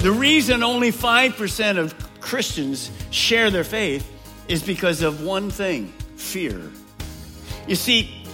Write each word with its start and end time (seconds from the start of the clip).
The 0.00 0.12
reason 0.12 0.62
only 0.62 0.92
5% 0.92 1.76
of 1.76 2.20
Christians 2.20 2.90
share 3.10 3.50
their 3.50 3.64
faith 3.64 4.08
is 4.46 4.62
because 4.62 5.02
of 5.02 5.24
one 5.24 5.50
thing 5.50 5.92
fear. 6.16 6.70
You 7.66 7.74
see, 7.74 8.24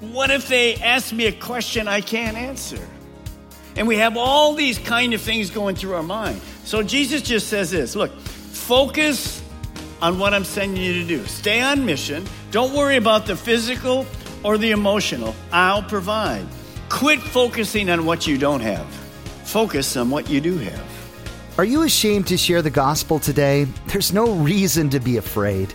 what 0.00 0.30
if 0.30 0.48
they 0.48 0.76
ask 0.76 1.14
me 1.14 1.26
a 1.26 1.32
question 1.32 1.88
I 1.88 2.02
can't 2.02 2.36
answer? 2.36 2.86
And 3.74 3.88
we 3.88 3.96
have 3.96 4.18
all 4.18 4.54
these 4.54 4.78
kind 4.78 5.14
of 5.14 5.20
things 5.20 5.50
going 5.50 5.76
through 5.76 5.94
our 5.94 6.02
mind. 6.02 6.42
So 6.64 6.82
Jesus 6.82 7.22
just 7.22 7.48
says 7.48 7.70
this 7.70 7.96
look, 7.96 8.12
focus 8.20 9.42
on 10.02 10.18
what 10.18 10.34
I'm 10.34 10.44
sending 10.44 10.82
you 10.82 10.92
to 10.92 11.06
do. 11.06 11.24
Stay 11.24 11.62
on 11.62 11.86
mission. 11.86 12.26
Don't 12.50 12.74
worry 12.74 12.96
about 12.96 13.24
the 13.24 13.34
physical 13.34 14.06
or 14.42 14.58
the 14.58 14.72
emotional. 14.72 15.34
I'll 15.50 15.82
provide. 15.82 16.46
Quit 16.90 17.20
focusing 17.20 17.88
on 17.88 18.04
what 18.04 18.26
you 18.26 18.36
don't 18.36 18.60
have. 18.60 18.86
Focus 19.44 19.96
on 19.96 20.10
what 20.10 20.28
you 20.28 20.42
do 20.42 20.58
have. 20.58 20.93
Are 21.56 21.64
you 21.64 21.82
ashamed 21.82 22.26
to 22.26 22.36
share 22.36 22.62
the 22.62 22.70
gospel 22.70 23.20
today? 23.20 23.68
There's 23.86 24.12
no 24.12 24.32
reason 24.32 24.90
to 24.90 24.98
be 24.98 25.18
afraid. 25.18 25.72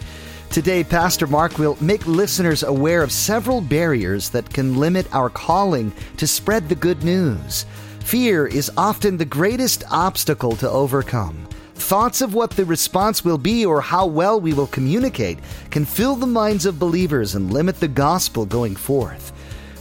Today, 0.50 0.84
Pastor 0.84 1.26
Mark 1.26 1.58
will 1.58 1.78
make 1.80 2.06
listeners 2.06 2.64
aware 2.64 3.02
of 3.02 3.14
several 3.14 3.62
barriers 3.62 4.28
that 4.32 4.54
can 4.54 4.76
limit 4.76 5.08
our 5.16 5.30
calling 5.30 5.94
to 6.18 6.28
spread 6.28 6.68
the 6.68 6.76
good 6.76 7.06
news. 7.06 7.66
Fear 8.02 8.48
is 8.48 8.70
often 8.76 9.16
the 9.16 9.24
greatest 9.24 9.86
obstacle 9.90 10.58
to 10.58 10.70
overcome. 10.70 11.48
Thoughts 11.76 12.20
of 12.20 12.34
what 12.34 12.52
the 12.52 12.66
response 12.66 13.24
will 13.24 13.38
be 13.38 13.66
or 13.66 13.80
how 13.80 14.06
well 14.06 14.38
we 14.42 14.52
will 14.52 14.68
communicate 14.68 15.40
can 15.72 15.86
fill 15.86 16.18
the 16.18 16.28
minds 16.28 16.66
of 16.66 16.78
believers 16.78 17.36
and 17.36 17.54
limit 17.54 17.80
the 17.80 17.88
gospel 17.88 18.46
going 18.46 18.76
forth. 18.76 19.32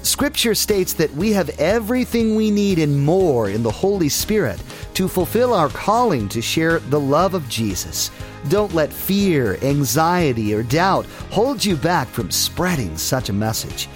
Scripture 0.09 0.55
states 0.55 0.95
that 0.95 1.13
we 1.13 1.33
have 1.33 1.51
everything 1.61 2.35
we 2.35 2.51
need 2.51 2.79
and 2.79 2.99
more 2.99 3.51
in 3.51 3.63
the 3.63 3.71
Holy 3.71 4.09
Spirit 4.09 4.59
to 4.95 5.07
fulfill 5.07 5.53
our 5.53 5.69
calling 5.69 6.31
to 6.31 6.41
share 6.41 6.79
the 6.79 6.99
love 6.99 7.35
of 7.35 7.47
Jesus. 7.51 8.11
Don't 8.49 8.73
let 8.73 8.91
fear, 8.91 9.59
anxiety, 9.61 10.55
or 10.55 10.63
doubt 10.63 11.05
hold 11.31 11.63
you 11.63 11.77
back 11.77 12.09
from 12.09 12.31
spreading 12.31 12.97
such 12.97 13.29
a 13.29 13.35
message. 13.35 13.87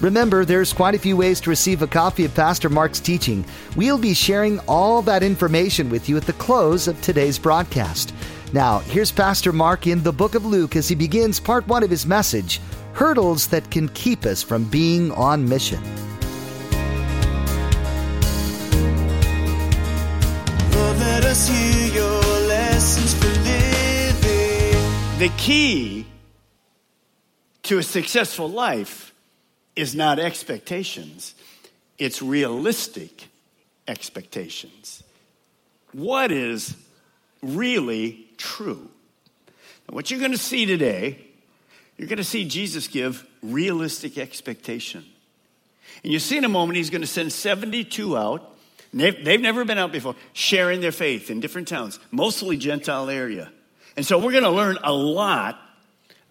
Remember, 0.00 0.46
there's 0.46 0.72
quite 0.72 0.94
a 0.94 0.98
few 0.98 1.14
ways 1.14 1.42
to 1.42 1.50
receive 1.50 1.82
a 1.82 1.86
copy 1.86 2.24
of 2.24 2.34
Pastor 2.34 2.70
Mark's 2.70 2.98
teaching. 2.98 3.44
We'll 3.76 3.98
be 3.98 4.14
sharing 4.14 4.60
all 4.60 5.02
that 5.02 5.22
information 5.22 5.90
with 5.90 6.08
you 6.08 6.16
at 6.16 6.24
the 6.24 6.32
close 6.32 6.88
of 6.88 6.98
today's 7.02 7.38
broadcast. 7.38 8.14
Now, 8.54 8.78
here's 8.78 9.12
Pastor 9.12 9.52
Mark 9.52 9.86
in 9.86 10.02
the 10.02 10.12
book 10.12 10.34
of 10.34 10.46
Luke 10.46 10.74
as 10.74 10.88
he 10.88 10.94
begins 10.94 11.38
part 11.38 11.68
one 11.68 11.82
of 11.82 11.90
his 11.90 12.06
message 12.06 12.62
Hurdles 12.92 13.48
that 13.48 13.70
can 13.70 13.88
keep 13.90 14.24
us 14.24 14.42
from 14.42 14.64
being 14.64 15.12
on 15.12 15.48
mission. 15.48 15.82
Lord. 20.74 20.96
The 25.18 25.28
key 25.36 26.06
to 27.64 27.78
a 27.78 27.82
successful 27.82 28.48
life 28.48 29.14
is 29.76 29.94
not 29.94 30.18
expectations, 30.18 31.34
it's 31.98 32.20
realistic 32.20 33.28
expectations. 33.86 35.02
What 35.92 36.32
is 36.32 36.76
really 37.42 38.26
true? 38.36 38.90
What 39.88 40.10
you're 40.10 40.20
going 40.20 40.32
to 40.32 40.38
see 40.38 40.66
today, 40.66 41.18
you're 42.00 42.08
going 42.08 42.16
to 42.16 42.24
see 42.24 42.46
Jesus 42.46 42.88
give 42.88 43.26
realistic 43.42 44.16
expectation. 44.16 45.04
And 46.02 46.10
you 46.10 46.18
see 46.18 46.38
in 46.38 46.46
a 46.46 46.48
moment, 46.48 46.78
he's 46.78 46.88
going 46.88 47.02
to 47.02 47.06
send 47.06 47.30
72 47.30 48.16
out. 48.16 48.56
They've, 48.94 49.22
they've 49.22 49.40
never 49.40 49.66
been 49.66 49.76
out 49.76 49.92
before, 49.92 50.16
sharing 50.32 50.80
their 50.80 50.92
faith 50.92 51.30
in 51.30 51.40
different 51.40 51.68
towns, 51.68 52.00
mostly 52.10 52.56
Gentile 52.56 53.10
area. 53.10 53.52
And 53.98 54.06
so 54.06 54.18
we're 54.18 54.32
going 54.32 54.44
to 54.44 54.50
learn 54.50 54.78
a 54.82 54.94
lot 54.94 55.60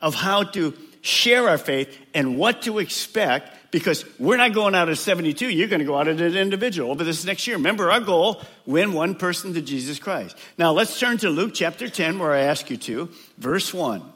of 0.02 0.16
how 0.16 0.42
to 0.42 0.74
share 1.02 1.48
our 1.48 1.60
faith 1.60 1.96
and 2.16 2.36
what 2.36 2.64
to 2.64 2.80
expect 2.80 3.70
because 3.70 4.06
we're 4.18 4.38
not 4.38 4.54
going 4.54 4.74
out 4.74 4.90
as 4.90 5.00
72. 5.00 5.48
You're 5.52 5.68
going 5.68 5.82
to 5.82 5.86
go 5.86 6.00
out 6.00 6.08
as 6.08 6.20
an 6.20 6.36
individual 6.36 6.90
over 6.90 7.04
this 7.04 7.26
next 7.26 7.46
year. 7.46 7.58
Remember 7.58 7.92
our 7.92 8.02
goal, 8.02 8.42
win 8.66 8.92
one 8.92 9.14
person 9.14 9.54
to 9.54 9.62
Jesus 9.62 10.00
Christ. 10.00 10.36
Now 10.58 10.72
let's 10.72 11.00
turn 11.00 11.20
to 11.20 11.30
Luke 11.30 11.52
chapter 11.54 11.88
10 11.88 12.18
where 12.18 12.32
I 12.32 12.40
ask 12.40 12.72
you 12.72 12.78
to, 12.78 13.12
verse 13.38 13.72
1. 13.72 14.14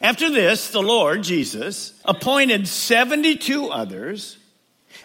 After 0.00 0.30
this, 0.30 0.70
the 0.70 0.82
Lord 0.82 1.22
Jesus 1.22 1.92
appointed 2.04 2.68
72 2.68 3.68
others 3.68 4.38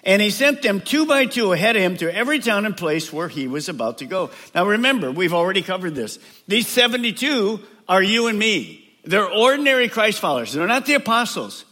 and 0.04 0.22
he 0.22 0.30
sent 0.30 0.62
them 0.62 0.82
two 0.82 1.06
by 1.06 1.26
two 1.26 1.54
ahead 1.54 1.76
of 1.76 1.82
him 1.82 1.98
to 1.98 2.14
every 2.14 2.40
town 2.40 2.66
and 2.66 2.76
place 2.76 3.12
where 3.12 3.30
he 3.30 3.48
was 3.48 3.70
about 3.70 4.00
to 4.00 4.06
go. 4.06 4.32
Now 4.54 4.66
remember, 4.66 5.12
we've 5.12 5.34
already 5.34 5.62
covered 5.62 5.96
this. 5.96 6.20
These 6.48 6.68
72 6.68 7.60
are 7.88 8.04
you 8.04 8.28
and 8.28 8.38
me. 8.38 8.80
They're 9.06 9.30
ordinary 9.30 9.90
Christ 9.90 10.20
followers. 10.20 10.54
They're 10.54 10.68
not 10.68 10.86
the 10.86 10.96
apostles. 10.96 11.66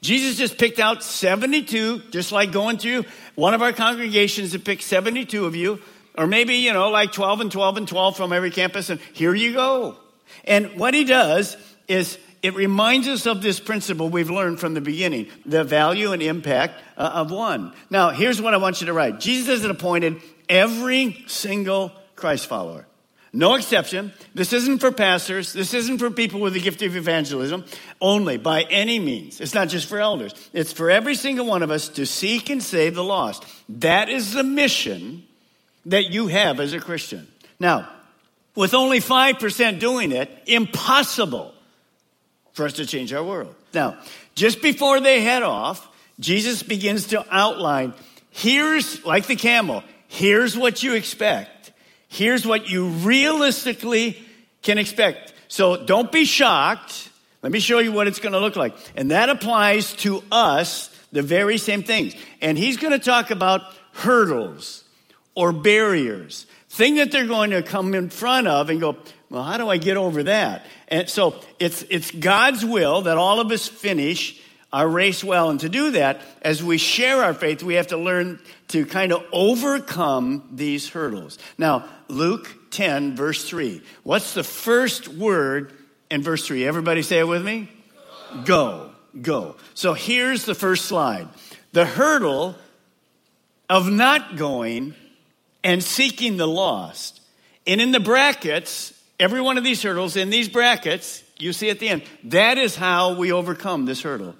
Jesus 0.00 0.36
just 0.36 0.58
picked 0.58 0.80
out 0.80 1.04
72, 1.04 2.02
just 2.10 2.32
like 2.32 2.50
going 2.50 2.78
through 2.78 3.04
one 3.34 3.54
of 3.54 3.62
our 3.62 3.72
congregations 3.72 4.52
that 4.52 4.64
picked 4.64 4.82
72 4.82 5.44
of 5.44 5.54
you, 5.54 5.80
or 6.18 6.26
maybe, 6.26 6.56
you 6.56 6.72
know, 6.72 6.90
like 6.90 7.12
12 7.12 7.40
and 7.40 7.52
12 7.52 7.76
and 7.76 7.88
12 7.88 8.16
from 8.16 8.32
every 8.32 8.50
campus, 8.50 8.90
and 8.90 9.00
here 9.12 9.34
you 9.34 9.52
go. 9.52 9.96
And 10.44 10.76
what 10.76 10.92
he 10.92 11.04
does 11.04 11.56
is 11.86 12.18
it 12.42 12.54
reminds 12.54 13.06
us 13.06 13.26
of 13.26 13.40
this 13.40 13.60
principle 13.60 14.08
we've 14.08 14.30
learned 14.30 14.58
from 14.58 14.74
the 14.74 14.80
beginning 14.80 15.28
the 15.46 15.62
value 15.62 16.12
and 16.12 16.22
impact 16.22 16.82
uh, 16.96 17.10
of 17.14 17.30
one. 17.30 17.72
Now, 17.88 18.10
here's 18.10 18.42
what 18.42 18.52
I 18.52 18.56
want 18.56 18.80
you 18.80 18.88
to 18.88 18.92
write 18.92 19.20
Jesus 19.20 19.62
has 19.62 19.70
appointed 19.70 20.20
every 20.48 21.24
single 21.26 21.92
Christ 22.16 22.46
follower. 22.46 22.86
No 23.34 23.54
exception. 23.54 24.12
This 24.34 24.52
isn't 24.52 24.80
for 24.80 24.92
pastors. 24.92 25.54
This 25.54 25.72
isn't 25.72 25.98
for 25.98 26.10
people 26.10 26.40
with 26.40 26.52
the 26.52 26.60
gift 26.60 26.82
of 26.82 26.94
evangelism 26.96 27.64
only 27.98 28.36
by 28.36 28.62
any 28.64 28.98
means. 28.98 29.40
It's 29.40 29.54
not 29.54 29.68
just 29.68 29.88
for 29.88 29.98
elders. 29.98 30.34
It's 30.52 30.72
for 30.72 30.90
every 30.90 31.14
single 31.14 31.46
one 31.46 31.62
of 31.62 31.70
us 31.70 31.88
to 31.90 32.04
seek 32.04 32.50
and 32.50 32.62
save 32.62 32.94
the 32.94 33.04
lost. 33.04 33.46
That 33.70 34.10
is 34.10 34.34
the 34.34 34.42
mission 34.42 35.22
that 35.86 36.10
you 36.10 36.26
have 36.26 36.60
as 36.60 36.74
a 36.74 36.80
Christian. 36.80 37.26
Now, 37.58 37.88
with 38.54 38.74
only 38.74 39.00
5% 39.00 39.78
doing 39.78 40.12
it, 40.12 40.30
impossible 40.46 41.51
for 42.52 42.66
us 42.66 42.74
to 42.74 42.86
change 42.86 43.12
our 43.12 43.24
world. 43.24 43.54
Now, 43.72 43.98
just 44.34 44.62
before 44.62 45.00
they 45.00 45.22
head 45.22 45.42
off, 45.42 45.88
Jesus 46.20 46.62
begins 46.62 47.08
to 47.08 47.24
outline 47.30 47.94
here's, 48.30 49.04
like 49.04 49.26
the 49.26 49.36
camel, 49.36 49.82
here's 50.08 50.56
what 50.56 50.82
you 50.82 50.94
expect. 50.94 51.72
Here's 52.08 52.46
what 52.46 52.68
you 52.68 52.88
realistically 52.88 54.22
can 54.62 54.78
expect. 54.78 55.32
So 55.48 55.84
don't 55.84 56.12
be 56.12 56.24
shocked. 56.24 57.10
Let 57.42 57.52
me 57.52 57.60
show 57.60 57.78
you 57.78 57.92
what 57.92 58.06
it's 58.06 58.20
going 58.20 58.32
to 58.32 58.38
look 58.38 58.56
like. 58.56 58.74
And 58.96 59.10
that 59.10 59.28
applies 59.28 59.94
to 59.94 60.22
us, 60.30 60.88
the 61.10 61.22
very 61.22 61.58
same 61.58 61.82
things. 61.82 62.14
And 62.40 62.56
he's 62.56 62.76
going 62.76 62.92
to 62.92 62.98
talk 62.98 63.30
about 63.30 63.62
hurdles 63.92 64.84
or 65.34 65.52
barriers, 65.52 66.46
thing 66.72 66.94
that 66.94 67.12
they're 67.12 67.26
going 67.26 67.50
to 67.50 67.62
come 67.62 67.94
in 67.94 68.08
front 68.08 68.48
of 68.48 68.70
and 68.70 68.80
go, 68.80 68.96
well, 69.28 69.42
how 69.42 69.58
do 69.58 69.68
I 69.68 69.76
get 69.76 69.98
over 69.98 70.22
that? 70.22 70.64
And 70.88 71.08
so 71.08 71.34
it's, 71.58 71.82
it's 71.90 72.10
God's 72.10 72.64
will 72.64 73.02
that 73.02 73.18
all 73.18 73.40
of 73.40 73.50
us 73.50 73.68
finish 73.68 74.40
our 74.72 74.88
race 74.88 75.22
well. 75.22 75.50
And 75.50 75.60
to 75.60 75.68
do 75.68 75.90
that, 75.92 76.22
as 76.40 76.62
we 76.62 76.78
share 76.78 77.22
our 77.22 77.34
faith, 77.34 77.62
we 77.62 77.74
have 77.74 77.88
to 77.88 77.98
learn 77.98 78.40
to 78.68 78.86
kind 78.86 79.12
of 79.12 79.22
overcome 79.32 80.48
these 80.52 80.88
hurdles. 80.88 81.38
Now, 81.58 81.84
Luke 82.08 82.50
10, 82.70 83.16
verse 83.16 83.46
3. 83.46 83.82
What's 84.02 84.32
the 84.32 84.44
first 84.44 85.08
word 85.08 85.74
in 86.10 86.22
verse 86.22 86.46
3? 86.46 86.66
Everybody 86.66 87.02
say 87.02 87.18
it 87.18 87.28
with 87.28 87.44
me? 87.44 87.68
Go. 88.46 88.92
Go. 89.20 89.56
So 89.74 89.92
here's 89.92 90.46
the 90.46 90.54
first 90.54 90.86
slide. 90.86 91.28
The 91.72 91.84
hurdle 91.84 92.56
of 93.68 93.90
not 93.90 94.36
going 94.36 94.94
and 95.64 95.82
seeking 95.82 96.36
the 96.36 96.48
lost 96.48 97.20
And 97.66 97.80
in 97.80 97.92
the 97.92 98.00
brackets, 98.00 98.92
every 99.20 99.40
one 99.40 99.58
of 99.58 99.64
these 99.64 99.82
hurdles, 99.82 100.16
in 100.16 100.30
these 100.30 100.48
brackets, 100.48 101.22
you 101.38 101.52
see 101.52 101.70
at 101.70 101.78
the 101.78 101.88
end, 101.88 102.02
that 102.24 102.58
is 102.58 102.76
how 102.76 103.14
we 103.14 103.32
overcome 103.32 103.84
this 103.84 104.02
hurdle 104.02 104.34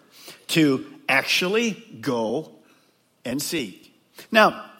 to 0.48 0.84
actually 1.08 1.72
go 2.00 2.50
and 3.24 3.40
seek. 3.40 3.94
Now, 4.30 4.70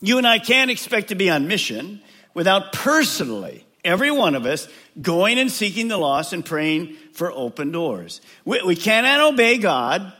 you 0.00 0.18
and 0.18 0.26
I 0.26 0.38
can't 0.38 0.70
expect 0.70 1.08
to 1.08 1.14
be 1.14 1.30
on 1.30 1.48
mission 1.48 2.00
without 2.34 2.72
personally, 2.72 3.64
every 3.84 4.10
one 4.10 4.34
of 4.34 4.46
us, 4.46 4.68
going 5.00 5.38
and 5.38 5.50
seeking 5.50 5.88
the 5.88 5.96
lost 5.96 6.32
and 6.32 6.44
praying 6.44 6.96
for 7.12 7.32
open 7.32 7.70
doors. 7.70 8.20
We, 8.44 8.60
we 8.62 8.76
cannot 8.76 9.32
obey 9.32 9.58
God, 9.58 10.12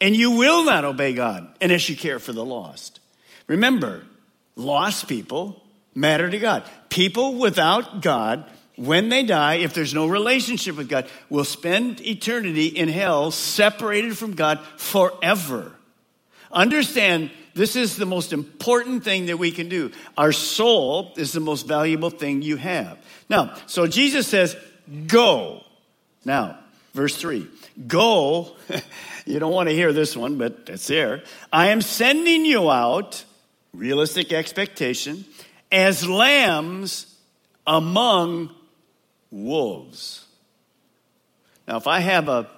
and 0.00 0.14
you 0.14 0.32
will 0.32 0.64
not 0.64 0.84
obey 0.84 1.14
God 1.14 1.48
unless 1.60 1.88
you 1.88 1.96
care 1.96 2.18
for 2.18 2.32
the 2.32 2.44
lost. 2.44 3.00
Remember, 3.46 4.04
lost 4.56 5.08
people 5.08 5.62
matter 5.94 6.28
to 6.28 6.38
God. 6.38 6.64
People 6.88 7.36
without 7.36 8.02
God, 8.02 8.44
when 8.76 9.08
they 9.08 9.22
die, 9.22 9.54
if 9.56 9.74
there's 9.74 9.94
no 9.94 10.06
relationship 10.06 10.76
with 10.76 10.88
God, 10.88 11.06
will 11.28 11.44
spend 11.44 12.00
eternity 12.06 12.66
in 12.66 12.88
hell 12.88 13.30
separated 13.30 14.16
from 14.16 14.34
God 14.34 14.60
forever. 14.76 15.72
Understand 16.50 17.30
this 17.54 17.76
is 17.76 17.96
the 17.96 18.06
most 18.06 18.32
important 18.32 19.04
thing 19.04 19.26
that 19.26 19.38
we 19.38 19.50
can 19.50 19.68
do. 19.68 19.90
Our 20.16 20.32
soul 20.32 21.12
is 21.16 21.32
the 21.32 21.40
most 21.40 21.66
valuable 21.66 22.10
thing 22.10 22.42
you 22.42 22.56
have. 22.56 22.98
Now, 23.28 23.54
so 23.66 23.86
Jesus 23.86 24.26
says, 24.26 24.56
go. 25.06 25.64
Now, 26.24 26.58
verse 26.94 27.16
3 27.16 27.46
Go. 27.86 28.54
you 29.26 29.38
don't 29.38 29.52
want 29.52 29.68
to 29.68 29.74
hear 29.74 29.92
this 29.92 30.16
one, 30.16 30.36
but 30.36 30.64
it's 30.66 30.86
there. 30.86 31.22
I 31.52 31.68
am 31.68 31.80
sending 31.80 32.44
you 32.44 32.70
out, 32.70 33.24
realistic 33.74 34.32
expectation, 34.32 35.24
as 35.70 36.06
lambs 36.06 37.06
among 37.66 38.50
wolves. 39.30 40.26
Now, 41.66 41.76
if 41.76 41.86
I 41.86 42.00
have 42.00 42.28
a, 42.28 42.48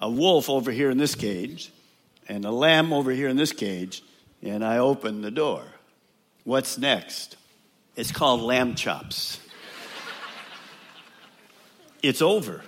a 0.00 0.10
wolf 0.10 0.48
over 0.48 0.70
here 0.70 0.90
in 0.90 0.98
this 0.98 1.14
cage 1.14 1.72
and 2.28 2.44
a 2.44 2.50
lamb 2.50 2.92
over 2.92 3.10
here 3.10 3.28
in 3.28 3.36
this 3.36 3.52
cage, 3.52 4.02
and 4.42 4.64
I 4.64 4.78
open 4.78 5.22
the 5.22 5.30
door, 5.30 5.64
what's 6.44 6.78
next? 6.78 7.36
It's 7.96 8.12
called 8.12 8.40
lamb 8.40 8.74
chops. 8.74 9.40
it's 12.02 12.22
over. 12.22 12.62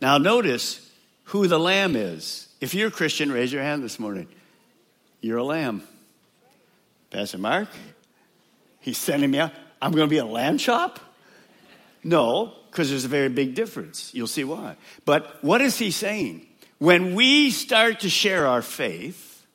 Now, 0.00 0.18
notice 0.18 0.88
who 1.24 1.48
the 1.48 1.58
lamb 1.58 1.96
is. 1.96 2.48
If 2.60 2.74
you're 2.74 2.88
a 2.88 2.92
Christian, 2.92 3.32
raise 3.32 3.52
your 3.52 3.62
hand 3.62 3.82
this 3.82 3.98
morning. 3.98 4.28
You're 5.20 5.38
a 5.38 5.44
lamb. 5.44 5.82
Pastor 7.10 7.38
Mark, 7.38 7.68
he's 8.80 8.98
sending 8.98 9.30
me 9.30 9.38
out. 9.38 9.52
I'm 9.80 9.92
going 9.92 10.08
to 10.08 10.10
be 10.10 10.18
a 10.18 10.24
lamb 10.24 10.58
chop? 10.58 11.00
No, 12.04 12.54
because 12.70 12.90
there's 12.90 13.04
a 13.04 13.08
very 13.08 13.28
big 13.28 13.54
difference. 13.54 14.12
You'll 14.14 14.26
see 14.26 14.44
why. 14.44 14.76
But 15.04 15.42
what 15.42 15.60
is 15.60 15.78
he 15.78 15.90
saying? 15.90 16.46
When 16.78 17.14
we 17.14 17.50
start 17.50 18.00
to 18.00 18.10
share 18.10 18.46
our 18.46 18.62
faith, 18.62 19.46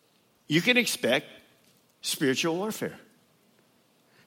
you 0.47 0.61
can 0.61 0.77
expect 0.77 1.27
spiritual 2.01 2.57
warfare. 2.57 2.97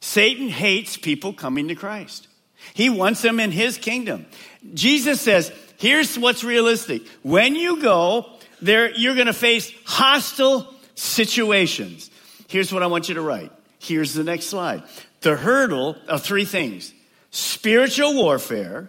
Satan 0.01 0.49
hates 0.49 0.97
people 0.97 1.33
coming 1.33 1.69
to 1.69 1.75
Christ. 1.75 2.29
He 2.75 2.89
wants 2.89 3.23
them 3.23 3.39
in 3.39 3.51
his 3.51 3.77
kingdom. 3.77 4.27
Jesus 4.73 5.21
says, 5.21 5.53
here's 5.79 6.19
what's 6.19 6.43
realistic. 6.43 7.03
When 7.23 7.55
you 7.55 7.83
go, 7.83 8.27
there 8.63 8.91
you're 8.91 9.15
going 9.15 9.27
to 9.27 9.33
face 9.33 9.73
hostile 9.85 10.73
situations. 10.95 12.11
Here's 12.49 12.73
what 12.73 12.83
I 12.83 12.87
want 12.87 13.09
you 13.09 13.17
to 13.17 13.23
write. 13.23 13.53
Here's 13.79 14.15
the 14.15 14.25
next 14.25 14.47
slide. 14.47 14.83
The 15.21 15.37
hurdle 15.37 15.97
of 16.09 16.23
three 16.23 16.45
things 16.45 16.93
spiritual 17.31 18.15
warfare 18.15 18.89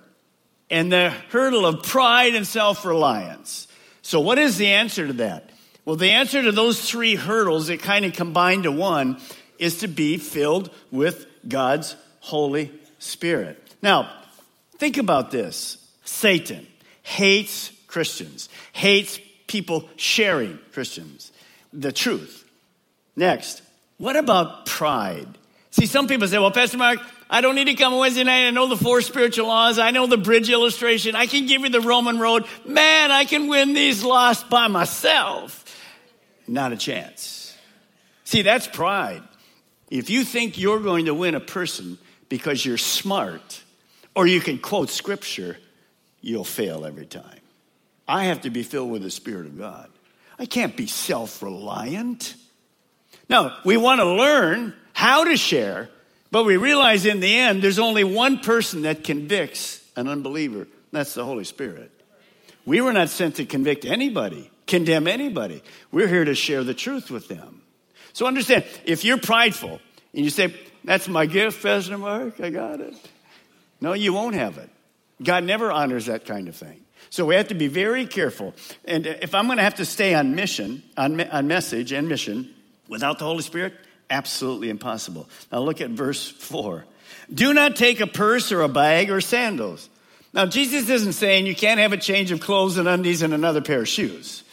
and 0.69 0.91
the 0.91 1.09
hurdle 1.29 1.65
of 1.65 1.83
pride 1.83 2.35
and 2.35 2.45
self 2.45 2.85
reliance. 2.85 3.67
So, 4.01 4.19
what 4.19 4.37
is 4.37 4.57
the 4.57 4.67
answer 4.67 5.07
to 5.07 5.13
that? 5.13 5.49
Well, 5.85 5.95
the 5.95 6.11
answer 6.11 6.43
to 6.43 6.51
those 6.51 6.89
three 6.89 7.15
hurdles 7.15 7.67
that 7.67 7.81
kind 7.81 8.05
of 8.05 8.13
combine 8.13 8.63
to 8.63 8.71
one 8.71 9.19
is 9.57 9.79
to 9.79 9.87
be 9.87 10.17
filled 10.17 10.69
with 10.91 11.25
God's 11.47 11.95
Holy 12.19 12.71
Spirit. 12.99 13.61
Now, 13.81 14.11
think 14.77 14.97
about 14.97 15.31
this 15.31 15.77
Satan 16.03 16.67
hates 17.03 17.71
Christians, 17.87 18.49
hates 18.73 19.19
people 19.47 19.89
sharing 19.95 20.59
Christians, 20.73 21.31
the 21.71 21.91
truth. 21.91 22.43
Next, 23.17 23.63
what 23.97 24.15
about 24.15 24.67
pride? 24.67 25.27
See, 25.71 25.87
some 25.87 26.07
people 26.07 26.27
say, 26.27 26.37
well, 26.37 26.51
Pastor 26.51 26.77
Mark, 26.77 26.99
I 27.29 27.41
don't 27.41 27.55
need 27.55 27.65
to 27.65 27.73
come 27.73 27.97
Wednesday 27.97 28.23
night. 28.23 28.47
I 28.47 28.51
know 28.51 28.67
the 28.67 28.77
four 28.77 29.01
spiritual 29.01 29.47
laws. 29.47 29.79
I 29.79 29.91
know 29.91 30.07
the 30.07 30.17
bridge 30.17 30.49
illustration. 30.49 31.15
I 31.15 31.25
can 31.25 31.47
give 31.47 31.61
you 31.61 31.69
the 31.69 31.81
Roman 31.81 32.19
road. 32.19 32.45
Man, 32.65 33.11
I 33.11 33.25
can 33.25 33.47
win 33.47 33.73
these 33.73 34.03
lost 34.03 34.49
by 34.49 34.67
myself. 34.67 35.65
Not 36.47 36.71
a 36.71 36.77
chance. 36.77 37.57
See, 38.23 38.43
that's 38.43 38.67
pride. 38.67 39.23
If 39.89 40.09
you 40.09 40.23
think 40.23 40.57
you're 40.57 40.79
going 40.79 41.05
to 41.05 41.13
win 41.13 41.33
a 41.35 41.39
person 41.39 41.97
because 42.29 42.63
you're 42.65 42.77
smart 42.77 43.63
or 44.15 44.27
you 44.27 44.39
can 44.39 44.59
quote 44.59 44.89
scripture, 44.89 45.57
you'll 46.21 46.43
fail 46.43 46.85
every 46.85 47.05
time. 47.05 47.39
I 48.07 48.25
have 48.25 48.41
to 48.41 48.49
be 48.49 48.63
filled 48.63 48.91
with 48.91 49.01
the 49.01 49.11
Spirit 49.11 49.47
of 49.47 49.57
God. 49.57 49.89
I 50.39 50.45
can't 50.45 50.77
be 50.77 50.87
self 50.87 51.41
reliant. 51.41 52.35
No, 53.29 53.53
we 53.65 53.77
want 53.77 53.99
to 53.99 54.05
learn 54.05 54.73
how 54.93 55.25
to 55.25 55.37
share 55.37 55.89
but 56.31 56.43
we 56.43 56.57
realize 56.57 57.05
in 57.05 57.19
the 57.19 57.37
end, 57.37 57.61
there's 57.61 57.79
only 57.79 58.03
one 58.03 58.39
person 58.39 58.81
that 58.81 59.03
convicts 59.03 59.81
an 59.95 60.07
unbeliever. 60.07 60.67
That's 60.91 61.13
the 61.13 61.25
Holy 61.25 61.43
Spirit. 61.43 61.91
We 62.65 62.81
were 62.81 62.93
not 62.93 63.09
sent 63.09 63.35
to 63.35 63.45
convict 63.45 63.85
anybody, 63.85 64.51
condemn 64.65 65.07
anybody. 65.07 65.63
We're 65.91 66.07
here 66.07 66.25
to 66.25 66.35
share 66.35 66.63
the 66.63 66.73
truth 66.73 67.09
with 67.09 67.27
them. 67.27 67.61
So 68.11 68.25
understand, 68.25 68.65
if 68.83 69.05
you're 69.05 69.17
prideful 69.17 69.79
and 70.13 70.25
you 70.25 70.29
say, 70.29 70.53
That's 70.83 71.07
my 71.07 71.25
gift, 71.25 71.61
Pastor 71.63 71.97
Mark, 71.97 72.39
I 72.41 72.49
got 72.49 72.81
it. 72.81 72.93
No, 73.79 73.93
you 73.93 74.11
won't 74.13 74.35
have 74.35 74.57
it. 74.57 74.69
God 75.21 75.43
never 75.43 75.71
honors 75.71 76.07
that 76.07 76.25
kind 76.25 76.47
of 76.47 76.55
thing. 76.55 76.81
So 77.09 77.25
we 77.25 77.35
have 77.35 77.49
to 77.49 77.55
be 77.55 77.67
very 77.67 78.05
careful. 78.05 78.53
And 78.85 79.05
if 79.05 79.33
I'm 79.33 79.45
going 79.45 79.57
to 79.57 79.63
have 79.63 79.75
to 79.75 79.85
stay 79.85 80.13
on 80.13 80.35
mission, 80.35 80.83
on, 80.97 81.21
on 81.21 81.47
message 81.47 81.93
and 81.93 82.09
mission 82.09 82.53
without 82.87 83.19
the 83.19 83.25
Holy 83.25 83.43
Spirit, 83.43 83.73
Absolutely 84.09 84.69
impossible. 84.69 85.27
Now 85.51 85.59
look 85.59 85.81
at 85.81 85.89
verse 85.89 86.29
4. 86.29 86.85
Do 87.33 87.53
not 87.53 87.75
take 87.75 87.99
a 87.99 88.07
purse 88.07 88.51
or 88.51 88.61
a 88.61 88.69
bag 88.69 89.11
or 89.11 89.19
sandals. 89.19 89.89
Now, 90.33 90.45
Jesus 90.45 90.89
isn't 90.89 91.13
saying 91.13 91.45
you 91.45 91.55
can't 91.55 91.79
have 91.79 91.93
a 91.93 91.97
change 91.97 92.31
of 92.31 92.39
clothes 92.39 92.77
and 92.77 92.87
undies 92.87 93.21
and 93.21 93.33
another 93.33 93.61
pair 93.61 93.81
of 93.81 93.87
shoes. 93.87 94.43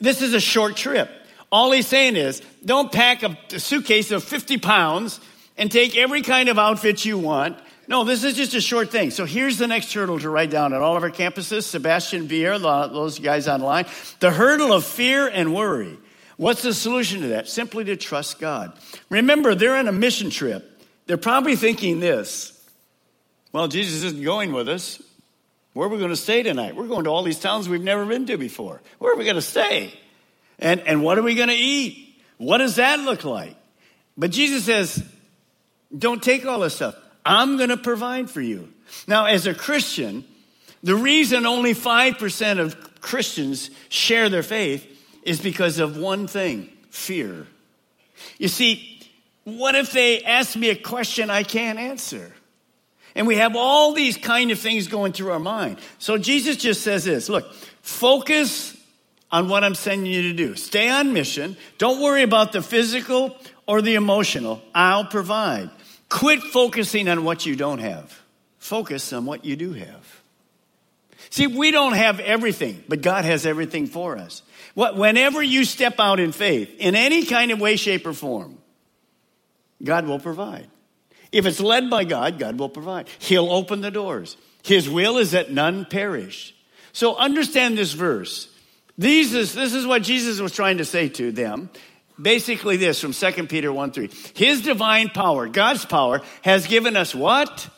This 0.00 0.20
is 0.20 0.34
a 0.34 0.40
short 0.40 0.76
trip. 0.76 1.10
All 1.50 1.70
he's 1.70 1.86
saying 1.86 2.16
is 2.16 2.42
don't 2.64 2.90
pack 2.90 3.22
a, 3.22 3.60
suitcase 3.60 4.10
of 4.10 4.24
50 4.24 4.58
pounds 4.58 5.20
and 5.56 5.70
take 5.70 5.96
every 5.96 6.22
kind 6.22 6.48
of 6.48 6.58
outfit 6.58 7.04
you 7.04 7.18
want. 7.18 7.56
No, 7.88 8.04
this 8.04 8.24
is 8.24 8.34
just 8.34 8.54
a 8.54 8.60
short 8.60 8.90
thing. 8.90 9.10
So 9.10 9.24
here's 9.24 9.58
the 9.58 9.66
next 9.66 9.92
hurdle 9.92 10.18
to 10.20 10.30
write 10.30 10.50
down 10.50 10.72
at 10.72 10.80
all 10.80 10.96
of 10.96 11.02
our 11.02 11.10
campuses 11.10 11.64
Sebastian 11.64 12.26
Vier, 12.26 12.58
those 12.58 13.18
guys 13.18 13.48
online. 13.48 13.86
The 14.20 14.30
hurdle 14.30 14.72
of 14.72 14.84
fear 14.84 15.28
and 15.28 15.54
worry. 15.54 15.98
What's 16.36 16.62
the 16.62 16.74
solution 16.74 17.22
to 17.22 17.28
that? 17.28 17.48
Simply 17.48 17.84
to 17.84 17.96
trust 17.96 18.38
God. 18.38 18.72
Remember, 19.10 19.54
they're 19.54 19.76
on 19.76 19.88
a 19.88 19.92
mission 19.92 20.30
trip. 20.30 20.68
They're 21.06 21.16
probably 21.16 21.56
thinking 21.56 22.00
this 22.00 22.58
well, 23.52 23.68
Jesus 23.68 24.02
isn't 24.02 24.22
going 24.22 24.52
with 24.52 24.68
us. 24.68 25.02
Where 25.74 25.86
are 25.86 25.90
we 25.90 25.98
going 25.98 26.10
to 26.10 26.16
stay 26.16 26.42
tonight? 26.42 26.74
We're 26.74 26.86
going 26.86 27.04
to 27.04 27.10
all 27.10 27.22
these 27.22 27.38
towns 27.38 27.68
we've 27.68 27.82
never 27.82 28.04
been 28.04 28.26
to 28.26 28.36
before. 28.36 28.80
Where 28.98 29.12
are 29.12 29.16
we 29.16 29.24
going 29.24 29.36
to 29.36 29.42
stay? 29.42 29.92
And, 30.58 30.80
and 30.80 31.02
what 31.02 31.18
are 31.18 31.22
we 31.22 31.34
going 31.34 31.48
to 31.48 31.54
eat? 31.54 32.18
What 32.38 32.58
does 32.58 32.76
that 32.76 33.00
look 33.00 33.24
like? 33.24 33.56
But 34.16 34.30
Jesus 34.30 34.64
says, 34.64 35.02
don't 35.96 36.22
take 36.22 36.44
all 36.46 36.60
this 36.60 36.76
stuff. 36.76 36.96
I'm 37.24 37.56
going 37.56 37.70
to 37.70 37.76
provide 37.76 38.30
for 38.30 38.40
you. 38.40 38.72
Now, 39.06 39.26
as 39.26 39.46
a 39.46 39.54
Christian, 39.54 40.24
the 40.82 40.96
reason 40.96 41.46
only 41.46 41.74
5% 41.74 42.58
of 42.58 43.00
Christians 43.00 43.70
share 43.88 44.28
their 44.28 44.42
faith 44.42 44.86
is 45.22 45.40
because 45.40 45.78
of 45.78 45.96
one 45.96 46.26
thing 46.26 46.70
fear. 46.90 47.46
You 48.38 48.48
see, 48.48 49.00
what 49.44 49.74
if 49.74 49.92
they 49.92 50.22
ask 50.22 50.56
me 50.56 50.70
a 50.70 50.76
question 50.76 51.30
I 51.30 51.42
can't 51.42 51.78
answer? 51.78 52.32
And 53.14 53.26
we 53.26 53.36
have 53.36 53.56
all 53.56 53.92
these 53.92 54.16
kind 54.16 54.50
of 54.50 54.58
things 54.58 54.88
going 54.88 55.12
through 55.12 55.32
our 55.32 55.38
mind. 55.38 55.78
So 55.98 56.16
Jesus 56.16 56.56
just 56.56 56.82
says 56.82 57.04
this 57.04 57.28
look, 57.28 57.52
focus 57.82 58.76
on 59.30 59.48
what 59.48 59.64
I'm 59.64 59.74
sending 59.74 60.10
you 60.12 60.22
to 60.22 60.34
do. 60.34 60.54
Stay 60.56 60.88
on 60.88 61.12
mission. 61.12 61.56
Don't 61.78 62.02
worry 62.02 62.22
about 62.22 62.52
the 62.52 62.62
physical 62.62 63.36
or 63.66 63.82
the 63.82 63.94
emotional. 63.94 64.62
I'll 64.74 65.06
provide. 65.06 65.70
Quit 66.08 66.40
focusing 66.40 67.08
on 67.08 67.24
what 67.24 67.46
you 67.46 67.56
don't 67.56 67.78
have. 67.78 68.20
Focus 68.58 69.12
on 69.12 69.24
what 69.24 69.44
you 69.44 69.56
do 69.56 69.72
have. 69.72 70.21
See, 71.30 71.46
we 71.46 71.70
don't 71.70 71.94
have 71.94 72.20
everything, 72.20 72.82
but 72.88 73.02
God 73.02 73.24
has 73.24 73.46
everything 73.46 73.86
for 73.86 74.16
us. 74.16 74.42
What, 74.74 74.96
Whenever 74.96 75.42
you 75.42 75.64
step 75.64 75.96
out 75.98 76.20
in 76.20 76.32
faith, 76.32 76.74
in 76.78 76.94
any 76.94 77.24
kind 77.24 77.50
of 77.50 77.60
way, 77.60 77.76
shape, 77.76 78.06
or 78.06 78.12
form, 78.12 78.58
God 79.82 80.06
will 80.06 80.18
provide. 80.18 80.68
If 81.30 81.46
it's 81.46 81.60
led 81.60 81.88
by 81.88 82.04
God, 82.04 82.38
God 82.38 82.58
will 82.58 82.68
provide. 82.68 83.08
He'll 83.18 83.50
open 83.50 83.80
the 83.80 83.90
doors. 83.90 84.36
His 84.62 84.88
will 84.88 85.18
is 85.18 85.32
that 85.32 85.50
none 85.50 85.86
perish. 85.86 86.54
So 86.92 87.16
understand 87.16 87.78
this 87.78 87.92
verse. 87.92 88.48
These 88.98 89.34
is, 89.34 89.54
this 89.54 89.72
is 89.72 89.86
what 89.86 90.02
Jesus 90.02 90.40
was 90.40 90.52
trying 90.52 90.78
to 90.78 90.84
say 90.84 91.08
to 91.10 91.32
them. 91.32 91.70
Basically, 92.20 92.76
this 92.76 93.00
from 93.00 93.12
2 93.12 93.46
Peter 93.46 93.72
1 93.72 93.92
3. 93.92 94.10
His 94.34 94.62
divine 94.62 95.08
power, 95.08 95.48
God's 95.48 95.84
power, 95.84 96.20
has 96.42 96.66
given 96.66 96.94
us 96.94 97.14
what? 97.14 97.68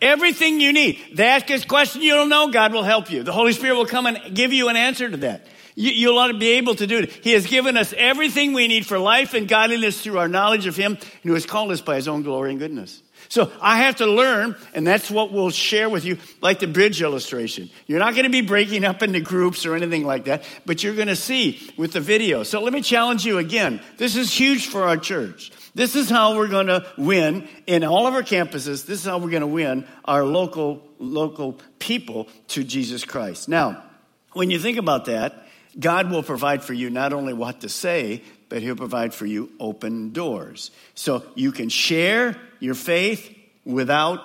Everything 0.00 0.60
you 0.60 0.72
need. 0.72 1.00
They 1.14 1.26
ask 1.26 1.50
a 1.50 1.58
question 1.60 2.02
you 2.02 2.14
don't 2.14 2.28
know, 2.28 2.50
God 2.50 2.72
will 2.72 2.82
help 2.82 3.10
you. 3.10 3.22
The 3.22 3.32
Holy 3.32 3.52
Spirit 3.52 3.76
will 3.76 3.86
come 3.86 4.06
and 4.06 4.34
give 4.34 4.52
you 4.52 4.68
an 4.68 4.76
answer 4.76 5.08
to 5.08 5.16
that. 5.18 5.46
You, 5.74 6.10
to 6.32 6.38
be 6.38 6.50
able 6.52 6.74
to 6.74 6.88
do 6.88 6.98
it. 6.98 7.10
He 7.10 7.32
has 7.34 7.46
given 7.46 7.76
us 7.76 7.94
everything 7.96 8.52
we 8.52 8.66
need 8.66 8.84
for 8.84 8.98
life 8.98 9.34
and 9.34 9.46
godliness 9.46 10.00
through 10.00 10.18
our 10.18 10.26
knowledge 10.26 10.66
of 10.66 10.74
Him 10.74 10.98
who 11.22 11.34
has 11.34 11.46
called 11.46 11.70
us 11.70 11.80
by 11.80 11.94
His 11.94 12.08
own 12.08 12.22
glory 12.22 12.50
and 12.50 12.58
goodness. 12.58 13.00
So 13.28 13.52
I 13.60 13.78
have 13.78 13.96
to 13.96 14.06
learn, 14.06 14.56
and 14.74 14.86
that's 14.86 15.10
what 15.10 15.32
we'll 15.32 15.50
share 15.50 15.88
with 15.88 16.04
you, 16.04 16.18
like 16.40 16.60
the 16.60 16.66
bridge 16.66 17.02
illustration. 17.02 17.70
You're 17.86 17.98
not 17.98 18.14
going 18.14 18.24
to 18.24 18.30
be 18.30 18.40
breaking 18.40 18.84
up 18.84 19.02
into 19.02 19.20
groups 19.20 19.66
or 19.66 19.74
anything 19.74 20.04
like 20.04 20.24
that, 20.24 20.44
but 20.64 20.82
you're 20.82 20.94
going 20.94 21.08
to 21.08 21.16
see 21.16 21.70
with 21.76 21.92
the 21.92 22.00
video. 22.00 22.42
So 22.42 22.62
let 22.62 22.72
me 22.72 22.80
challenge 22.80 23.26
you 23.26 23.38
again. 23.38 23.80
This 23.98 24.16
is 24.16 24.32
huge 24.32 24.68
for 24.68 24.84
our 24.84 24.96
church. 24.96 25.52
This 25.74 25.94
is 25.94 26.08
how 26.08 26.36
we're 26.36 26.48
going 26.48 26.68
to 26.68 26.86
win 26.96 27.46
in 27.66 27.84
all 27.84 28.06
of 28.06 28.14
our 28.14 28.22
campuses. 28.22 28.86
This 28.86 29.00
is 29.00 29.04
how 29.04 29.18
we're 29.18 29.30
going 29.30 29.42
to 29.42 29.46
win 29.46 29.86
our 30.04 30.24
local 30.24 30.82
local 30.98 31.58
people 31.78 32.28
to 32.48 32.64
Jesus 32.64 33.04
Christ. 33.04 33.48
Now, 33.48 33.84
when 34.32 34.50
you 34.50 34.58
think 34.58 34.78
about 34.78 35.04
that, 35.04 35.46
God 35.78 36.10
will 36.10 36.22
provide 36.22 36.62
for 36.62 36.72
you 36.72 36.90
not 36.90 37.12
only 37.12 37.32
what 37.32 37.60
to 37.60 37.68
say, 37.68 38.22
but 38.48 38.62
he'll 38.62 38.76
provide 38.76 39.14
for 39.14 39.26
you 39.26 39.50
open 39.60 40.12
doors. 40.12 40.70
So 40.94 41.22
you 41.34 41.52
can 41.52 41.68
share 41.68 42.36
your 42.60 42.74
faith 42.74 43.36
without 43.64 44.20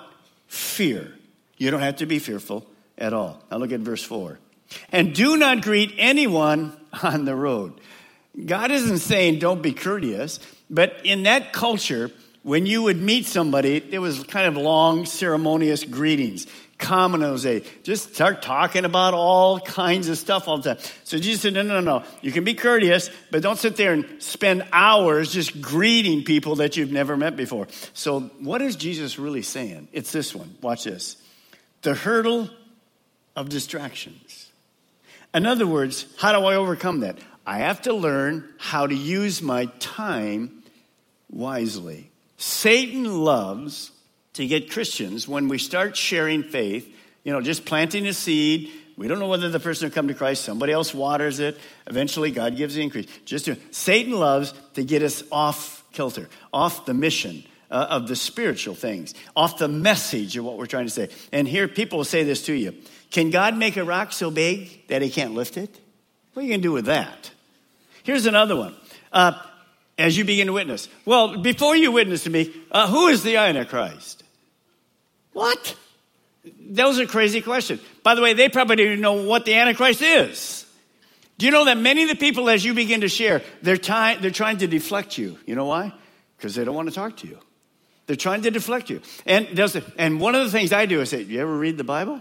fear. 0.48 1.12
You 1.58 1.70
don't 1.70 1.80
have 1.80 1.96
to 1.96 2.06
be 2.06 2.18
fearful 2.18 2.66
at 2.98 3.12
all. 3.12 3.42
Now 3.50 3.58
look 3.58 3.72
at 3.72 3.80
verse 3.80 4.02
4. 4.02 4.38
And 4.92 5.14
do 5.14 5.36
not 5.36 5.62
greet 5.62 5.94
anyone 5.98 6.72
on 7.02 7.24
the 7.24 7.34
road. 7.34 7.80
God 8.44 8.70
isn't 8.70 8.98
saying 8.98 9.38
don't 9.38 9.62
be 9.62 9.72
courteous, 9.72 10.40
but 10.68 11.00
in 11.04 11.24
that 11.24 11.52
culture, 11.52 12.10
when 12.42 12.66
you 12.66 12.82
would 12.82 13.00
meet 13.00 13.26
somebody, 13.26 13.82
it 13.90 14.00
was 14.00 14.24
kind 14.24 14.46
of 14.46 14.56
long, 14.56 15.06
ceremonious 15.06 15.84
greetings. 15.84 16.46
Common 16.78 17.20
Jose, 17.20 17.62
just 17.82 18.14
start 18.14 18.42
talking 18.42 18.84
about 18.84 19.14
all 19.14 19.60
kinds 19.60 20.08
of 20.08 20.18
stuff 20.18 20.48
all 20.48 20.58
the 20.58 20.74
time. 20.74 20.84
So 21.04 21.18
Jesus 21.18 21.42
said, 21.42 21.54
no, 21.54 21.62
no, 21.62 21.80
no, 21.80 22.02
you 22.20 22.32
can 22.32 22.44
be 22.44 22.54
courteous, 22.54 23.10
but 23.30 23.42
don't 23.42 23.58
sit 23.58 23.76
there 23.76 23.92
and 23.92 24.20
spend 24.22 24.64
hours 24.72 25.32
just 25.32 25.60
greeting 25.60 26.24
people 26.24 26.56
that 26.56 26.76
you've 26.76 26.90
never 26.92 27.16
met 27.16 27.36
before. 27.36 27.68
So 27.92 28.20
what 28.40 28.60
is 28.60 28.76
Jesus 28.76 29.18
really 29.18 29.42
saying? 29.42 29.88
It's 29.92 30.10
this 30.10 30.34
one. 30.34 30.56
Watch 30.60 30.84
this. 30.84 31.16
The 31.82 31.94
hurdle 31.94 32.50
of 33.36 33.48
distractions. 33.48 34.50
In 35.32 35.46
other 35.46 35.66
words, 35.66 36.06
how 36.18 36.32
do 36.32 36.44
I 36.46 36.56
overcome 36.56 37.00
that? 37.00 37.18
I 37.46 37.58
have 37.58 37.82
to 37.82 37.92
learn 37.92 38.48
how 38.58 38.86
to 38.86 38.94
use 38.94 39.42
my 39.42 39.66
time 39.78 40.62
wisely. 41.30 42.10
Satan 42.36 43.24
loves 43.24 43.90
to 44.34 44.46
get 44.46 44.70
Christians 44.70 45.26
when 45.26 45.48
we 45.48 45.58
start 45.58 45.96
sharing 45.96 46.42
faith, 46.42 46.88
you 47.22 47.32
know, 47.32 47.40
just 47.40 47.64
planting 47.64 48.06
a 48.06 48.12
seed. 48.12 48.70
We 48.96 49.08
don't 49.08 49.18
know 49.18 49.28
whether 49.28 49.48
the 49.48 49.60
person 49.60 49.88
will 49.88 49.94
come 49.94 50.08
to 50.08 50.14
Christ. 50.14 50.44
Somebody 50.44 50.72
else 50.72 50.94
waters 50.94 51.40
it. 51.40 51.58
Eventually, 51.86 52.30
God 52.30 52.56
gives 52.56 52.74
the 52.74 52.82
increase. 52.82 53.06
Just 53.24 53.46
do, 53.46 53.56
Satan 53.70 54.12
loves 54.12 54.54
to 54.74 54.84
get 54.84 55.02
us 55.02 55.22
off 55.32 55.84
kilter, 55.92 56.28
off 56.52 56.84
the 56.86 56.94
mission 56.94 57.44
uh, 57.70 57.86
of 57.90 58.08
the 58.08 58.16
spiritual 58.16 58.74
things, 58.74 59.14
off 59.34 59.58
the 59.58 59.68
message 59.68 60.36
of 60.36 60.44
what 60.44 60.58
we're 60.58 60.66
trying 60.66 60.86
to 60.86 60.92
say. 60.92 61.08
And 61.32 61.48
here, 61.48 61.66
people 61.66 61.98
will 61.98 62.04
say 62.04 62.22
this 62.24 62.44
to 62.46 62.52
you 62.52 62.74
Can 63.10 63.30
God 63.30 63.56
make 63.56 63.76
a 63.76 63.84
rock 63.84 64.12
so 64.12 64.30
big 64.30 64.86
that 64.88 65.02
he 65.02 65.10
can't 65.10 65.34
lift 65.34 65.56
it? 65.56 65.80
What 66.34 66.42
are 66.42 66.44
you 66.44 66.50
going 66.50 66.60
to 66.60 66.68
do 66.68 66.72
with 66.72 66.86
that? 66.86 67.30
Here's 68.02 68.26
another 68.26 68.56
one. 68.56 68.74
Uh, 69.12 69.40
as 69.96 70.18
you 70.18 70.24
begin 70.24 70.48
to 70.48 70.52
witness. 70.52 70.88
Well, 71.04 71.38
before 71.38 71.76
you 71.76 71.92
witness 71.92 72.24
to 72.24 72.30
me, 72.30 72.52
uh, 72.72 72.88
who 72.88 73.06
is 73.08 73.22
the 73.22 73.36
Antichrist? 73.36 74.23
What? 75.34 75.76
Those 76.58 76.98
are 76.98 77.06
crazy 77.06 77.42
questions. 77.42 77.80
By 78.02 78.14
the 78.14 78.22
way, 78.22 78.32
they 78.32 78.48
probably 78.48 78.76
don't 78.76 78.86
even 78.86 79.00
know 79.00 79.24
what 79.24 79.44
the 79.44 79.54
Antichrist 79.54 80.00
is. 80.00 80.66
Do 81.36 81.46
you 81.46 81.52
know 81.52 81.64
that 81.66 81.76
many 81.76 82.04
of 82.04 82.08
the 82.08 82.16
people, 82.16 82.48
as 82.48 82.64
you 82.64 82.74
begin 82.74 83.02
to 83.02 83.08
share, 83.08 83.42
they're, 83.60 83.76
ty- 83.76 84.16
they're 84.16 84.30
trying 84.30 84.58
to 84.58 84.66
deflect 84.66 85.18
you? 85.18 85.36
You 85.46 85.54
know 85.54 85.66
why? 85.66 85.92
Because 86.36 86.54
they 86.54 86.64
don't 86.64 86.74
want 86.74 86.88
to 86.88 86.94
talk 86.94 87.16
to 87.18 87.26
you. 87.26 87.38
They're 88.06 88.16
trying 88.16 88.42
to 88.42 88.50
deflect 88.50 88.90
you. 88.90 89.00
And, 89.26 89.58
and 89.98 90.20
one 90.20 90.34
of 90.34 90.44
the 90.44 90.50
things 90.50 90.72
I 90.72 90.86
do 90.86 91.00
is 91.00 91.10
say, 91.10 91.22
You 91.22 91.40
ever 91.40 91.56
read 91.56 91.76
the 91.76 91.84
Bible? 91.84 92.20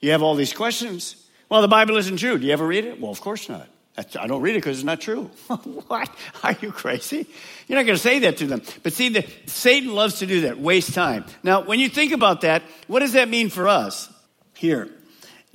You 0.00 0.12
have 0.12 0.22
all 0.22 0.34
these 0.34 0.52
questions. 0.52 1.26
Well, 1.48 1.62
the 1.62 1.68
Bible 1.68 1.96
isn't 1.96 2.16
true. 2.16 2.38
Do 2.38 2.46
you 2.46 2.52
ever 2.52 2.66
read 2.66 2.84
it? 2.84 3.00
Well, 3.00 3.10
of 3.10 3.20
course 3.20 3.48
not. 3.48 3.68
I 3.98 4.28
don't 4.28 4.42
read 4.42 4.52
it 4.52 4.58
because 4.58 4.78
it's 4.78 4.84
not 4.84 5.00
true. 5.00 5.24
what? 5.88 6.08
Are 6.44 6.54
you 6.60 6.70
crazy? 6.70 7.26
You're 7.66 7.78
not 7.78 7.84
going 7.84 7.96
to 7.96 8.02
say 8.02 8.20
that 8.20 8.36
to 8.36 8.46
them. 8.46 8.62
But 8.84 8.92
see, 8.92 9.08
the, 9.08 9.26
Satan 9.46 9.92
loves 9.92 10.20
to 10.20 10.26
do 10.26 10.42
that, 10.42 10.58
waste 10.58 10.94
time. 10.94 11.24
Now, 11.42 11.62
when 11.62 11.80
you 11.80 11.88
think 11.88 12.12
about 12.12 12.42
that, 12.42 12.62
what 12.86 13.00
does 13.00 13.14
that 13.14 13.28
mean 13.28 13.50
for 13.50 13.66
us? 13.66 14.12
Here, 14.54 14.88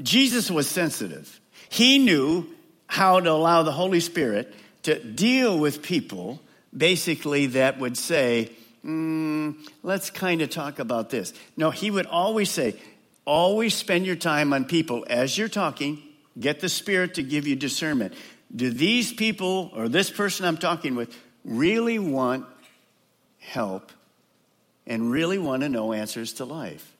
Jesus 0.02 0.52
was 0.52 0.68
sensitive. 0.68 1.40
He 1.70 2.00
knew 2.00 2.48
how 2.88 3.20
to 3.20 3.32
allow 3.32 3.64
the 3.64 3.72
Holy 3.72 4.02
Spirit 4.02 4.54
to 4.84 5.02
deal 5.02 5.58
with 5.58 5.82
people, 5.82 6.42
basically, 6.76 7.48
that 7.48 7.80
would 7.80 7.98
say, 7.98 8.52
mm, 8.86 9.56
let's 9.84 10.10
kind 10.10 10.42
of 10.42 10.50
talk 10.50 10.80
about 10.80 11.10
this. 11.10 11.34
No, 11.56 11.72
he 11.72 11.90
would 11.90 12.08
always 12.08 12.52
say, 12.52 12.76
always 13.24 13.74
spend 13.74 14.06
your 14.06 14.18
time 14.18 14.52
on 14.52 14.66
people 14.66 15.06
as 15.10 15.38
you're 15.38 15.48
talking. 15.48 16.04
Get 16.40 16.60
the 16.60 16.70
Spirit 16.70 17.16
to 17.16 17.24
give 17.24 17.48
you 17.48 17.56
discernment 17.56 18.14
do 18.56 18.70
these 18.70 19.12
people 19.12 19.72
or 19.76 19.90
this 19.90 20.10
person 20.10 20.46
I'm 20.46 20.58
talking 20.58 20.96
with 20.96 21.16
really 21.44 22.00
want 22.00 22.46
help 23.40 23.92
and 24.86 25.12
really 25.12 25.38
want 25.38 25.64
to 25.64 25.70
know 25.70 25.94
answers 25.94 26.34
to 26.34 26.46
life? 26.46 26.92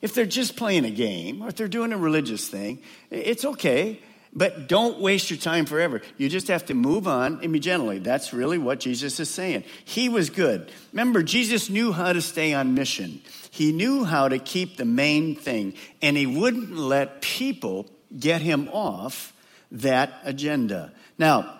If 0.00 0.14
they're 0.14 0.26
just 0.26 0.56
playing 0.56 0.84
a 0.84 0.90
game 0.90 1.42
or 1.42 1.48
if 1.48 1.56
they're 1.56 1.68
doing 1.68 1.92
a 1.92 1.98
religious 1.98 2.48
thing, 2.48 2.82
it's 3.10 3.44
okay. 3.44 4.00
But 4.34 4.66
don't 4.66 4.98
waste 4.98 5.28
your 5.28 5.38
time 5.38 5.66
forever. 5.66 6.00
You 6.16 6.30
just 6.30 6.48
have 6.48 6.64
to 6.66 6.74
move 6.74 7.06
on 7.06 7.40
and 7.42 7.52
be. 7.52 7.98
That's 7.98 8.32
really 8.32 8.56
what 8.56 8.80
Jesus 8.80 9.20
is 9.20 9.28
saying. 9.28 9.64
He 9.84 10.08
was 10.08 10.30
good. 10.30 10.70
Remember, 10.92 11.22
Jesus 11.22 11.68
knew 11.68 11.92
how 11.92 12.14
to 12.14 12.22
stay 12.22 12.54
on 12.54 12.74
mission. 12.74 13.20
He 13.50 13.72
knew 13.72 14.04
how 14.04 14.28
to 14.28 14.38
keep 14.38 14.78
the 14.78 14.86
main 14.86 15.36
thing, 15.36 15.74
and 16.00 16.16
he 16.16 16.24
wouldn't 16.24 16.74
let 16.74 17.20
people 17.20 17.86
get 18.18 18.40
him 18.40 18.70
off 18.72 19.34
that 19.72 20.12
agenda. 20.24 20.92
Now, 21.18 21.58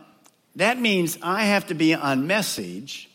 that 0.57 0.78
means 0.78 1.19
I 1.23 1.45
have 1.45 1.66
to 1.69 1.75
be 1.75 1.95
on 1.95 2.26
message 2.26 3.09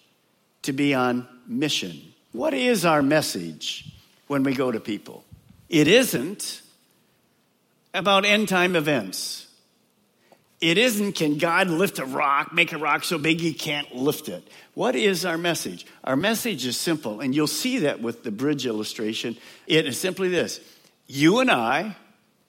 to 0.63 0.73
be 0.73 0.93
on 0.93 1.27
mission. 1.47 2.01
What 2.33 2.53
is 2.53 2.83
our 2.83 3.01
message 3.01 3.91
when 4.27 4.43
we 4.43 4.53
go 4.53 4.71
to 4.71 4.79
people? 4.79 5.23
It 5.69 5.87
isn't 5.87 6.61
about 7.93 8.25
end 8.25 8.49
time 8.49 8.75
events. 8.75 9.47
It 10.59 10.79
isn't, 10.79 11.13
can 11.13 11.37
God 11.37 11.69
lift 11.69 11.99
a 11.99 12.05
rock, 12.05 12.51
make 12.51 12.73
a 12.73 12.79
rock 12.79 13.03
so 13.03 13.19
big 13.19 13.39
he 13.39 13.53
can't 13.53 13.95
lift 13.95 14.27
it? 14.27 14.47
What 14.73 14.95
is 14.95 15.23
our 15.23 15.37
message? 15.37 15.85
Our 16.03 16.15
message 16.15 16.65
is 16.65 16.75
simple, 16.77 17.19
and 17.19 17.35
you'll 17.35 17.45
see 17.45 17.79
that 17.79 18.01
with 18.01 18.23
the 18.23 18.31
bridge 18.31 18.65
illustration. 18.65 19.37
It 19.67 19.85
is 19.85 19.99
simply 19.99 20.29
this 20.29 20.59
You 21.05 21.39
and 21.39 21.51
I, 21.51 21.95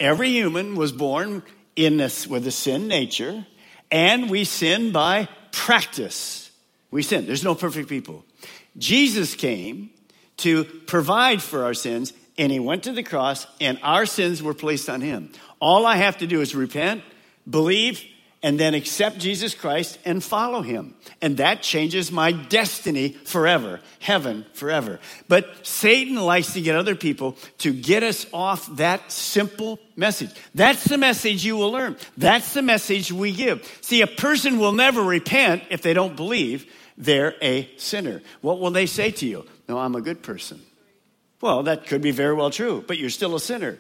every 0.01 0.31
human, 0.31 0.75
was 0.75 0.91
born 0.91 1.43
in 1.79 1.99
with 1.99 2.45
a 2.47 2.51
sin 2.51 2.89
nature, 2.89 3.47
and 3.91 4.29
we 4.29 4.43
sin 4.43 4.91
by 4.91 5.29
practice. 5.53 6.51
We 6.91 7.03
sin. 7.03 7.25
There's 7.25 7.45
no 7.45 7.55
perfect 7.55 7.89
people. 7.89 8.25
Jesus 8.77 9.37
came 9.37 9.91
to 10.39 10.65
provide 10.65 11.41
for 11.41 11.65
our 11.65 11.75
sins, 11.75 12.13
and 12.37 12.51
he 12.51 12.59
went 12.59 12.83
to 12.85 12.93
the 12.93 13.05
cross, 13.05 13.47
and 13.61 13.79
our 13.83 14.07
sins 14.07 14.43
were 14.43 14.55
placed 14.55 14.91
on 14.91 15.01
him. 15.01 15.31
All 15.61 15.87
I 15.87 15.97
have 15.97 16.19
to 16.19 16.27
do 16.27 16.41
is 16.41 16.53
repent, 16.53 17.03
believe, 17.49 18.05
and 18.43 18.59
then 18.59 18.75
accept 18.75 19.19
Jesus 19.19 19.55
Christ 19.55 19.99
and 20.05 20.23
follow 20.23 20.63
him. 20.63 20.95
And 21.21 21.39
that 21.39 21.63
changes 21.63 22.13
my 22.13 22.31
destiny 22.33 23.11
forever, 23.11 23.81
heaven 23.99 24.47
forever. 24.53 25.01
But 25.27 25.67
Satan 25.67 26.17
likes 26.17 26.53
to 26.53 26.61
get 26.61 26.77
other 26.77 26.95
people 26.95 27.37
to 27.59 27.73
get 27.73 28.03
us 28.03 28.27
off 28.33 28.77
that 28.77 29.11
simple 29.11 29.81
message. 29.97 30.31
That's 30.55 30.85
the 30.85 30.99
message 30.99 31.45
you 31.45 31.57
will 31.57 31.73
learn. 31.73 31.97
That's 32.17 32.55
the 32.55 32.63
message 32.63 33.11
we 33.11 33.33
give. 33.33 33.67
See, 33.81 34.03
a 34.03 34.07
person 34.07 34.59
will 34.59 34.73
never 34.73 35.03
repent 35.03 35.65
if 35.71 35.83
they 35.83 35.95
don't 35.95 36.15
believe 36.15 36.73
they're 36.97 37.35
a 37.43 37.69
sinner. 37.77 38.23
What 38.41 38.61
will 38.61 38.71
they 38.71 38.87
say 38.87 39.11
to 39.11 39.27
you? 39.27 39.47
No, 39.69 39.79
I'm 39.79 39.97
a 39.97 40.01
good 40.01 40.23
person. 40.23 40.61
Well, 41.41 41.65
that 41.65 41.87
could 41.87 42.03
be 42.03 42.11
very 42.11 42.35
well 42.35 42.51
true, 42.51 42.85
but 42.87 42.99
you're 42.99 43.11
still 43.11 43.35
a 43.37 43.41
sinner. 43.41 43.79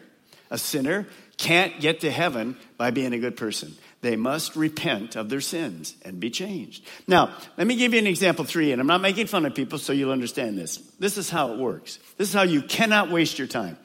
A 0.51 0.59
sinner 0.59 1.07
can't 1.37 1.81
get 1.81 2.01
to 2.01 2.11
heaven 2.11 2.57
by 2.77 2.91
being 2.91 3.13
a 3.13 3.19
good 3.19 3.37
person. 3.37 3.77
They 4.01 4.15
must 4.15 4.55
repent 4.55 5.17
of 5.17 5.29
their 5.29 5.41
sins 5.41 5.97
and 6.03 6.21
be 6.21 6.31
changed. 6.31 6.87
Now, 7.09 7.35
let 7.57 7.67
me 7.67 7.75
give 7.75 7.93
you 7.93 7.99
an 7.99 8.07
example 8.07 8.45
three, 8.45 8.71
and 8.71 8.81
I'm 8.81 8.87
not 8.87 9.01
making 9.01 9.27
fun 9.27 9.45
of 9.45 9.55
people 9.55 9.79
so 9.79 9.93
you'll 9.93 10.13
understand 10.13 10.57
this. 10.57 10.77
This 11.01 11.19
is 11.19 11.29
how 11.29 11.53
it 11.53 11.59
works. 11.59 11.99
This 12.17 12.29
is 12.29 12.35
how 12.35 12.43
you 12.43 12.63
cannot 12.63 13.11
waste 13.11 13.39
your 13.39 13.49
time. 13.49 13.77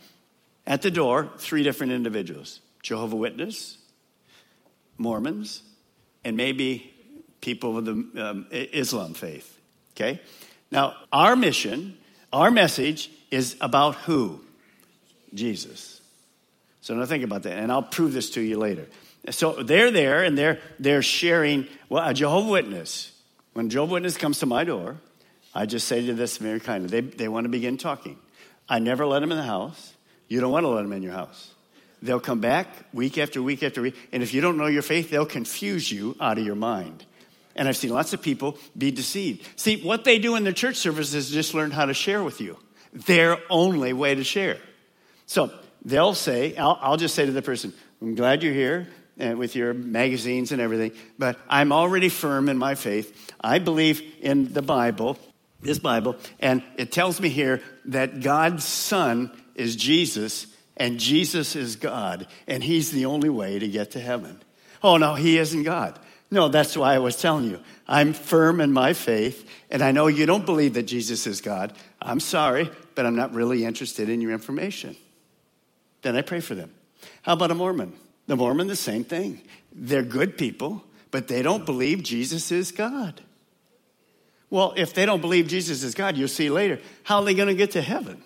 At 0.67 0.82
the 0.84 0.91
door, 0.91 1.29
three 1.39 1.63
different 1.63 1.93
individuals 1.93 2.62
Jehovah 2.84 3.15
Witness, 3.15 3.77
Mormons, 4.98 5.63
and 6.24 6.38
maybe 6.38 6.93
people 7.41 7.74
with 7.74 7.86
the 7.86 8.29
um, 8.29 8.48
Islam 8.51 9.13
faith. 9.15 9.60
Okay? 9.96 10.22
Now, 10.72 10.96
our 11.12 11.36
mission, 11.36 11.98
our 12.32 12.51
message 12.51 13.10
is 13.32 13.55
about 13.62 13.96
who? 13.96 14.41
Jesus. 15.34 16.01
So 16.82 16.93
now 16.93 17.05
think 17.05 17.24
about 17.24 17.43
that, 17.43 17.58
and 17.58 17.72
I'll 17.72 17.82
prove 17.82 18.13
this 18.13 18.29
to 18.32 18.41
you 18.41 18.58
later. 18.58 18.88
So 19.30 19.63
they're 19.63 19.92
there 19.92 20.24
and 20.24 20.38
they're, 20.38 20.60
they're 20.80 21.01
sharing, 21.01 21.68
well, 21.89 22.08
a 22.08 22.13
Jehovah 22.13 22.50
Witness. 22.50 23.12
When 23.53 23.70
Jehovah 23.70 23.94
Witness 23.94 24.18
comes 24.18 24.39
to 24.39 24.46
my 24.46 24.63
door, 24.63 24.98
I 25.53 25.65
just 25.65 25.88
say 25.88 26.06
to 26.06 26.13
this 26.13 26.38
very 26.38 26.60
kindly, 26.60 26.89
they, 26.89 27.01
they 27.01 27.27
want 27.27 27.46
to 27.46 27.50
begin 27.50 27.77
talking. 27.77 28.18
I 28.68 28.80
never 28.80 29.06
let 29.06 29.20
them 29.22 29.32
in 29.32 29.38
the 29.38 29.44
house. 29.44 29.94
You 30.27 30.42
don't 30.42 30.51
want 30.51 30.63
to 30.63 30.70
let 30.70 30.82
them 30.82 30.94
in 30.94 31.03
your 31.03 31.13
house. 31.13 31.53
They'll 32.01 32.20
come 32.20 32.42
back 32.42 32.68
week 32.92 33.18
after 33.18 33.42
week 33.42 33.63
after 33.63 33.82
week, 33.82 33.96
and 34.12 34.22
if 34.22 34.34
you 34.34 34.42
don't 34.42 34.58
know 34.58 34.65
your 34.65 34.82
faith, 34.82 35.10
they'll 35.10 35.25
confuse 35.25 35.89
you 35.89 36.18
out 36.20 36.38
of 36.38 36.46
your 36.46 36.56
mind. 36.56 37.06
And 37.56 37.68
I've 37.68 37.77
seen 37.77 37.92
lots 37.92 38.13
of 38.13 38.22
people 38.22 38.58
be 38.77 38.92
deceived. 38.92 39.48
See, 39.56 39.82
what 39.82 40.03
they 40.03 40.20
do 40.20 40.36
in 40.36 40.44
their 40.44 40.53
church 40.53 40.75
service 40.75 41.13
is 41.13 41.30
just 41.30 41.53
learn 41.53 41.72
how 41.72 41.86
to 41.86 41.94
share 41.94 42.22
with 42.24 42.42
you. 42.42 42.58
Their 42.92 43.38
only 43.50 43.94
way 43.94 44.15
to 44.15 44.24
share. 44.24 44.58
So 45.27 45.51
they'll 45.86 46.15
say, 46.15 46.58
I'll, 46.58 46.77
I'll 46.82 46.98
just 46.98 47.15
say 47.15 47.25
to 47.25 47.32
the 47.32 47.42
person, 47.42 47.74
I'm 48.01 48.15
glad 48.15 48.44
you're 48.44 48.53
here 48.53 48.88
and 49.17 49.38
with 49.38 49.55
your 49.55 49.74
magazines 49.74 50.51
and 50.51 50.62
everything, 50.62 50.91
but 51.20 51.38
I'm 51.48 51.72
already 51.72 52.10
firm 52.10 52.50
in 52.50 52.58
my 52.58 52.75
faith. 52.75 53.32
I 53.39 53.60
believe 53.60 54.01
in 54.22 54.53
the 54.53 54.62
Bible, 54.62 55.17
this 55.62 55.79
Bible, 55.79 56.15
and 56.39 56.63
it 56.77 56.91
tells 56.91 57.22
me 57.22 57.29
here 57.29 57.62
that 57.86 58.22
God's 58.22 58.65
Son 58.65 59.32
is 59.55 59.75
Jesus, 59.75 60.48
and 60.75 61.00
Jesus 61.00 61.55
is 61.55 61.75
God, 61.75 62.27
and 62.48 62.63
He's 62.63 62.91
the 62.91 63.05
only 63.05 63.29
way 63.29 63.60
to 63.60 63.67
get 63.67 63.91
to 63.91 64.00
heaven. 64.00 64.41
Oh, 64.82 64.98
no, 64.98 65.13
He 65.15 65.38
isn't 65.38 65.63
God. 65.63 66.00
No, 66.32 66.48
that's 66.48 66.75
why 66.75 66.96
I 66.96 67.00
was 67.00 67.15
telling 67.15 67.46
you. 67.46 67.60
I'm 67.88 68.13
firm 68.13 68.60
in 68.60 68.74
my 68.74 68.93
faith, 68.93 69.48
and 69.70 69.84
I 69.84 69.91
know 69.91 70.08
you 70.08 70.25
don't 70.25 70.48
believe 70.48 70.74
that 70.74 70.84
Jesus 70.84 71.27
is 71.27 71.41
God. 71.41 71.74
I'm 72.01 72.20
sorry, 72.20 72.72
but 72.96 73.05
I'm 73.05 73.15
not 73.15 73.36
really 73.36 73.65
interested 73.65 74.10
in 74.10 74.20
your 74.20 74.32
information. 74.32 74.96
Then 76.01 76.15
I 76.15 76.24
pray 76.24 76.39
for 76.39 76.55
them. 76.55 76.72
How 77.22 77.34
about 77.34 77.51
a 77.51 77.55
Mormon? 77.55 77.93
The 78.27 78.36
Mormon, 78.36 78.68
the 78.68 78.75
same 78.75 79.03
thing. 79.03 79.42
They're 79.74 80.03
good 80.03 80.38
people, 80.38 80.84
but 81.12 81.27
they 81.27 81.42
don't 81.42 81.65
believe 81.65 82.03
Jesus 82.03 82.51
is 82.51 82.72
God. 82.72 83.22
Well, 84.50 84.74
if 84.77 84.94
they 84.94 85.06
don't 85.06 85.22
believe 85.22 85.48
Jesus 85.48 85.84
is 85.84 85.96
God, 85.96 86.15
you'll 86.15 86.27
see 86.27 86.50
later, 86.50 86.80
how 87.03 87.20
are 87.20 87.25
they 87.25 87.34
going 87.34 87.48
to 87.48 87.56
get 87.56 87.72
to 87.72 87.82
heaven? 87.82 88.22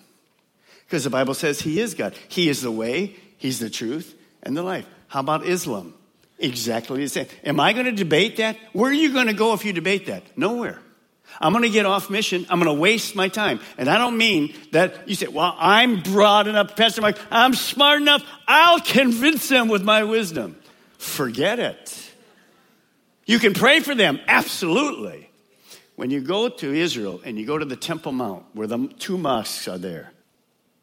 Because 0.84 1.04
the 1.04 1.10
Bible 1.10 1.34
says 1.34 1.60
He 1.60 1.80
is 1.80 1.94
God. 1.94 2.14
He 2.28 2.48
is 2.48 2.62
the 2.62 2.70
way, 2.70 3.16
He's 3.38 3.58
the 3.58 3.70
truth, 3.70 4.14
and 4.42 4.56
the 4.56 4.62
life. 4.62 4.86
How 5.08 5.20
about 5.20 5.46
Islam? 5.46 5.94
Exactly 6.38 7.02
the 7.02 7.08
same. 7.08 7.26
Am 7.44 7.58
I 7.58 7.72
going 7.72 7.86
to 7.86 7.92
debate 7.92 8.36
that? 8.36 8.56
Where 8.72 8.90
are 8.90 8.94
you 8.94 9.12
going 9.12 9.26
to 9.26 9.32
go 9.32 9.54
if 9.54 9.64
you 9.64 9.72
debate 9.72 10.06
that? 10.06 10.22
Nowhere. 10.36 10.78
I'm 11.40 11.52
going 11.52 11.62
to 11.62 11.70
get 11.70 11.86
off 11.86 12.10
mission. 12.10 12.46
I'm 12.50 12.60
going 12.60 12.74
to 12.74 12.80
waste 12.80 13.14
my 13.14 13.28
time. 13.28 13.60
And 13.76 13.88
I 13.88 13.98
don't 13.98 14.16
mean 14.16 14.54
that 14.72 15.08
you 15.08 15.14
say, 15.14 15.28
well, 15.28 15.54
I'm 15.58 16.00
broad 16.00 16.48
enough, 16.48 16.76
Pastor 16.76 17.00
Mike, 17.00 17.18
I'm 17.30 17.54
smart 17.54 18.00
enough, 18.00 18.24
I'll 18.46 18.80
convince 18.80 19.48
them 19.48 19.68
with 19.68 19.82
my 19.82 20.04
wisdom. 20.04 20.56
Forget 20.98 21.58
it. 21.58 22.10
You 23.26 23.38
can 23.38 23.54
pray 23.54 23.80
for 23.80 23.94
them, 23.94 24.18
absolutely. 24.26 25.30
When 25.96 26.10
you 26.10 26.20
go 26.20 26.48
to 26.48 26.72
Israel 26.72 27.20
and 27.24 27.38
you 27.38 27.44
go 27.44 27.58
to 27.58 27.64
the 27.64 27.76
Temple 27.76 28.12
Mount, 28.12 28.44
where 28.54 28.66
the 28.66 28.88
two 28.98 29.18
mosques 29.18 29.68
are 29.68 29.78
there, 29.78 30.12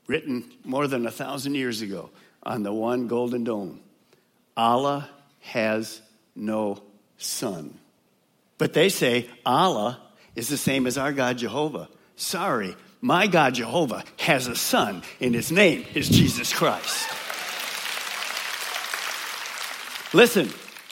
written 0.07 0.51
more 0.63 0.87
than 0.87 1.05
a 1.07 1.11
thousand 1.11 1.55
years 1.55 1.81
ago 1.81 2.11
on 2.43 2.63
the 2.63 2.71
one 2.71 3.07
golden 3.07 3.43
dome, 3.43 3.79
Allah 4.55 5.09
has 5.41 6.01
no 6.35 6.81
son. 7.17 7.77
But 8.57 8.73
they 8.73 8.89
say 8.89 9.29
Allah 9.45 9.99
is 10.35 10.47
the 10.47 10.57
same 10.57 10.87
as 10.87 10.97
our 10.97 11.13
God 11.13 11.37
Jehovah. 11.37 11.89
Sorry, 12.15 12.75
my 13.01 13.27
God 13.27 13.55
Jehovah 13.55 14.03
has 14.17 14.47
a 14.47 14.55
son, 14.55 15.03
and 15.19 15.33
his 15.35 15.51
name 15.51 15.85
is 15.93 16.09
Jesus 16.09 16.53
Christ. 16.53 17.07
Listen, 20.13 20.49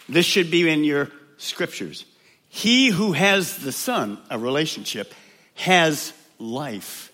this 0.10 0.26
should 0.26 0.52
be 0.52 0.70
in 0.70 0.84
your 0.84 1.10
scriptures. 1.38 2.06
He 2.50 2.90
who 2.90 3.14
has 3.14 3.58
the 3.60 3.72
Son, 3.72 4.20
a 4.30 4.38
relationship, 4.38 5.14
has 5.56 6.14
life. 6.40 7.12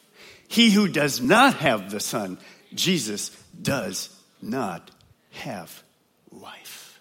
He 0.48 0.72
who 0.72 0.88
does 0.88 1.22
not 1.22 1.56
have 1.56 1.92
the 1.92 2.00
Son, 2.00 2.40
Jesus, 2.74 3.30
does 3.62 4.10
not 4.42 4.90
have 5.32 5.84
life. 6.32 7.00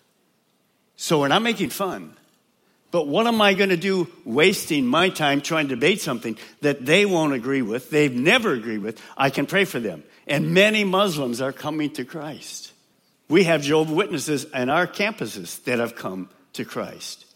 So 0.96 1.20
we're 1.20 1.28
not 1.28 1.42
making 1.42 1.70
fun. 1.70 2.17
But 2.90 3.07
what 3.07 3.27
am 3.27 3.40
I 3.42 3.55
going 3.55 3.70
to 3.70 3.77
do 3.77 4.09
wasting 4.24 4.87
my 4.87 5.11
time 5.11 5.40
trying 5.40 5.68
to 5.68 5.74
debate 5.74 6.01
something 6.01 6.38
that 6.62 6.87
they 6.87 7.05
won't 7.05 7.35
agree 7.35 7.62
with, 7.62 7.90
they've 7.90 8.14
never 8.14 8.53
agreed 8.53 8.79
with? 8.79 9.01
I 9.16 9.31
can 9.31 9.46
pray 9.46 9.64
for 9.64 9.79
them. 9.79 10.05
And 10.27 10.55
many 10.55 10.85
Muslims 10.85 11.40
are 11.40 11.53
coming 11.53 11.90
to 11.92 12.05
Christ. 12.05 12.72
We 13.29 13.44
have 13.44 13.62
Jehovah 13.62 13.94
Witnesses 13.94 14.44
in 14.55 14.70
our 14.70 14.87
campuses 14.87 15.62
that 15.64 15.79
have 15.79 15.96
come 15.96 16.31
to 16.55 16.64
Christ. 16.64 17.27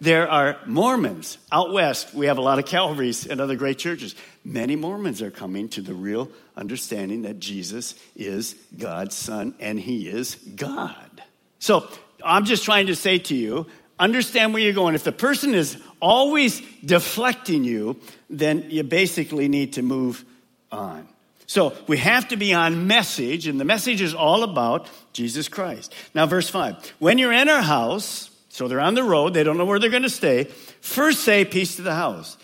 There 0.00 0.28
are 0.28 0.58
Mormons 0.66 1.38
out 1.50 1.72
west. 1.72 2.12
We 2.12 2.26
have 2.26 2.36
a 2.36 2.42
lot 2.42 2.58
of 2.58 2.66
Calvaries 2.66 3.26
and 3.26 3.40
other 3.40 3.56
great 3.56 3.78
churches. 3.78 4.14
Many 4.44 4.76
Mormons 4.76 5.22
are 5.22 5.30
coming 5.30 5.68
to 5.70 5.80
the 5.80 5.94
real 5.94 6.30
understanding 6.56 7.22
that 7.22 7.38
Jesus 7.38 7.94
is 8.14 8.56
God's 8.76 9.14
Son 9.14 9.54
and 9.58 9.80
He 9.80 10.08
is 10.08 10.34
God. 10.34 11.22
So 11.60 11.88
I'm 12.22 12.44
just 12.44 12.64
trying 12.64 12.88
to 12.88 12.96
say 12.96 13.18
to 13.18 13.34
you 13.34 13.66
understand 13.98 14.52
where 14.52 14.62
you're 14.62 14.72
going. 14.72 14.94
If 14.94 15.04
the 15.04 15.12
person 15.12 15.54
is 15.54 15.76
always 16.00 16.60
deflecting 16.84 17.64
you, 17.64 18.00
then 18.28 18.66
you 18.70 18.82
basically 18.82 19.48
need 19.48 19.74
to 19.74 19.82
move 19.82 20.24
on. 20.70 21.08
So 21.46 21.74
we 21.86 21.98
have 21.98 22.28
to 22.28 22.36
be 22.36 22.52
on 22.52 22.86
message, 22.86 23.46
and 23.46 23.60
the 23.60 23.64
message 23.64 24.00
is 24.00 24.14
all 24.14 24.42
about 24.42 24.88
Jesus 25.12 25.48
Christ. 25.48 25.94
Now, 26.14 26.26
verse 26.26 26.48
5. 26.48 26.94
When 26.98 27.18
you're 27.18 27.32
in 27.32 27.48
our 27.48 27.62
house, 27.62 28.30
so 28.48 28.66
they're 28.66 28.80
on 28.80 28.94
the 28.94 29.04
road, 29.04 29.32
they 29.32 29.44
don't 29.44 29.56
know 29.56 29.64
where 29.64 29.78
they're 29.78 29.90
going 29.90 30.02
to 30.02 30.10
stay, 30.10 30.44
first 30.80 31.20
say 31.20 31.44
peace 31.44 31.76
to 31.76 31.82
the 31.82 31.94
house. 31.94 32.36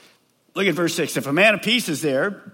Look 0.54 0.66
at 0.66 0.74
verse 0.74 0.94
6. 0.94 1.16
If 1.16 1.26
a 1.26 1.32
man 1.32 1.54
of 1.54 1.62
peace 1.62 1.88
is 1.88 2.00
there, 2.02 2.52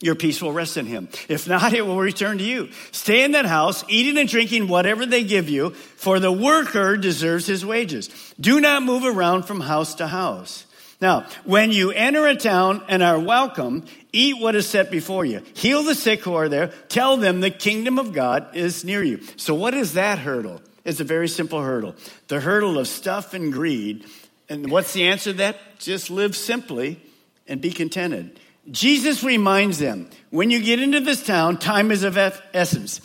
your 0.00 0.14
peace 0.14 0.40
will 0.40 0.52
rest 0.52 0.76
in 0.76 0.86
him. 0.86 1.08
If 1.28 1.46
not, 1.46 1.74
it 1.74 1.82
will 1.82 1.98
return 1.98 2.38
to 2.38 2.44
you. 2.44 2.70
Stay 2.90 3.22
in 3.22 3.32
that 3.32 3.46
house, 3.46 3.84
eating 3.88 4.18
and 4.18 4.28
drinking 4.28 4.68
whatever 4.68 5.04
they 5.04 5.24
give 5.24 5.48
you, 5.48 5.70
for 5.70 6.18
the 6.18 6.32
worker 6.32 6.96
deserves 6.96 7.46
his 7.46 7.64
wages. 7.64 8.08
Do 8.40 8.60
not 8.60 8.82
move 8.82 9.04
around 9.04 9.42
from 9.42 9.60
house 9.60 9.94
to 9.96 10.06
house. 10.06 10.64
Now, 11.00 11.26
when 11.44 11.72
you 11.72 11.92
enter 11.92 12.26
a 12.26 12.34
town 12.34 12.82
and 12.88 13.02
are 13.02 13.18
welcome, 13.18 13.84
eat 14.12 14.38
what 14.38 14.54
is 14.54 14.66
set 14.66 14.90
before 14.90 15.24
you. 15.24 15.42
Heal 15.54 15.82
the 15.82 15.94
sick 15.94 16.20
who 16.20 16.34
are 16.34 16.48
there. 16.48 16.68
Tell 16.88 17.16
them 17.16 17.40
the 17.40 17.50
kingdom 17.50 17.98
of 17.98 18.12
God 18.12 18.54
is 18.54 18.84
near 18.84 19.02
you. 19.02 19.20
So 19.36 19.54
what 19.54 19.72
is 19.72 19.94
that 19.94 20.18
hurdle? 20.18 20.60
It's 20.84 21.00
a 21.00 21.04
very 21.04 21.28
simple 21.28 21.62
hurdle. 21.62 21.94
The 22.28 22.40
hurdle 22.40 22.78
of 22.78 22.88
stuff 22.88 23.32
and 23.32 23.52
greed. 23.52 24.04
And 24.48 24.70
what's 24.70 24.92
the 24.92 25.08
answer 25.08 25.32
to 25.32 25.38
that? 25.38 25.78
Just 25.78 26.10
live 26.10 26.36
simply 26.36 27.00
and 27.46 27.60
be 27.60 27.70
contented. 27.70 28.38
Jesus 28.70 29.24
reminds 29.24 29.78
them 29.78 30.08
when 30.30 30.50
you 30.50 30.62
get 30.62 30.80
into 30.80 31.00
this 31.00 31.24
town, 31.24 31.58
time 31.58 31.90
is 31.90 32.02
of 32.02 32.16
essence. 32.16 33.00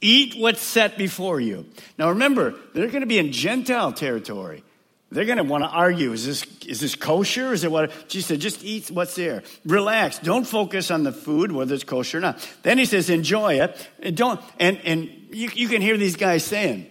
Eat 0.00 0.34
what's 0.38 0.62
set 0.62 0.96
before 0.96 1.40
you. 1.40 1.66
Now 1.98 2.10
remember, 2.10 2.54
they're 2.72 2.88
going 2.88 3.02
to 3.02 3.06
be 3.06 3.18
in 3.18 3.32
Gentile 3.32 3.92
territory. 3.92 4.64
They're 5.12 5.24
going 5.24 5.38
to 5.38 5.44
want 5.44 5.64
to 5.64 5.68
argue 5.68 6.12
is 6.12 6.24
this, 6.24 6.46
is 6.64 6.80
this 6.80 6.94
kosher? 6.94 7.52
Is 7.52 7.64
it 7.64 7.70
what? 7.70 7.92
Jesus 8.08 8.28
said, 8.28 8.40
just 8.40 8.64
eat 8.64 8.90
what's 8.90 9.16
there. 9.16 9.42
Relax. 9.66 10.20
Don't 10.20 10.46
focus 10.46 10.90
on 10.90 11.02
the 11.02 11.12
food, 11.12 11.52
whether 11.52 11.74
it's 11.74 11.84
kosher 11.84 12.18
or 12.18 12.20
not. 12.20 12.48
Then 12.62 12.78
he 12.78 12.84
says, 12.84 13.10
enjoy 13.10 13.60
it. 13.60 13.88
And 13.98 14.16
don't, 14.16 14.40
and, 14.58 14.80
and 14.84 15.04
you, 15.32 15.50
you 15.52 15.68
can 15.68 15.82
hear 15.82 15.96
these 15.96 16.16
guys 16.16 16.44
saying, 16.44 16.86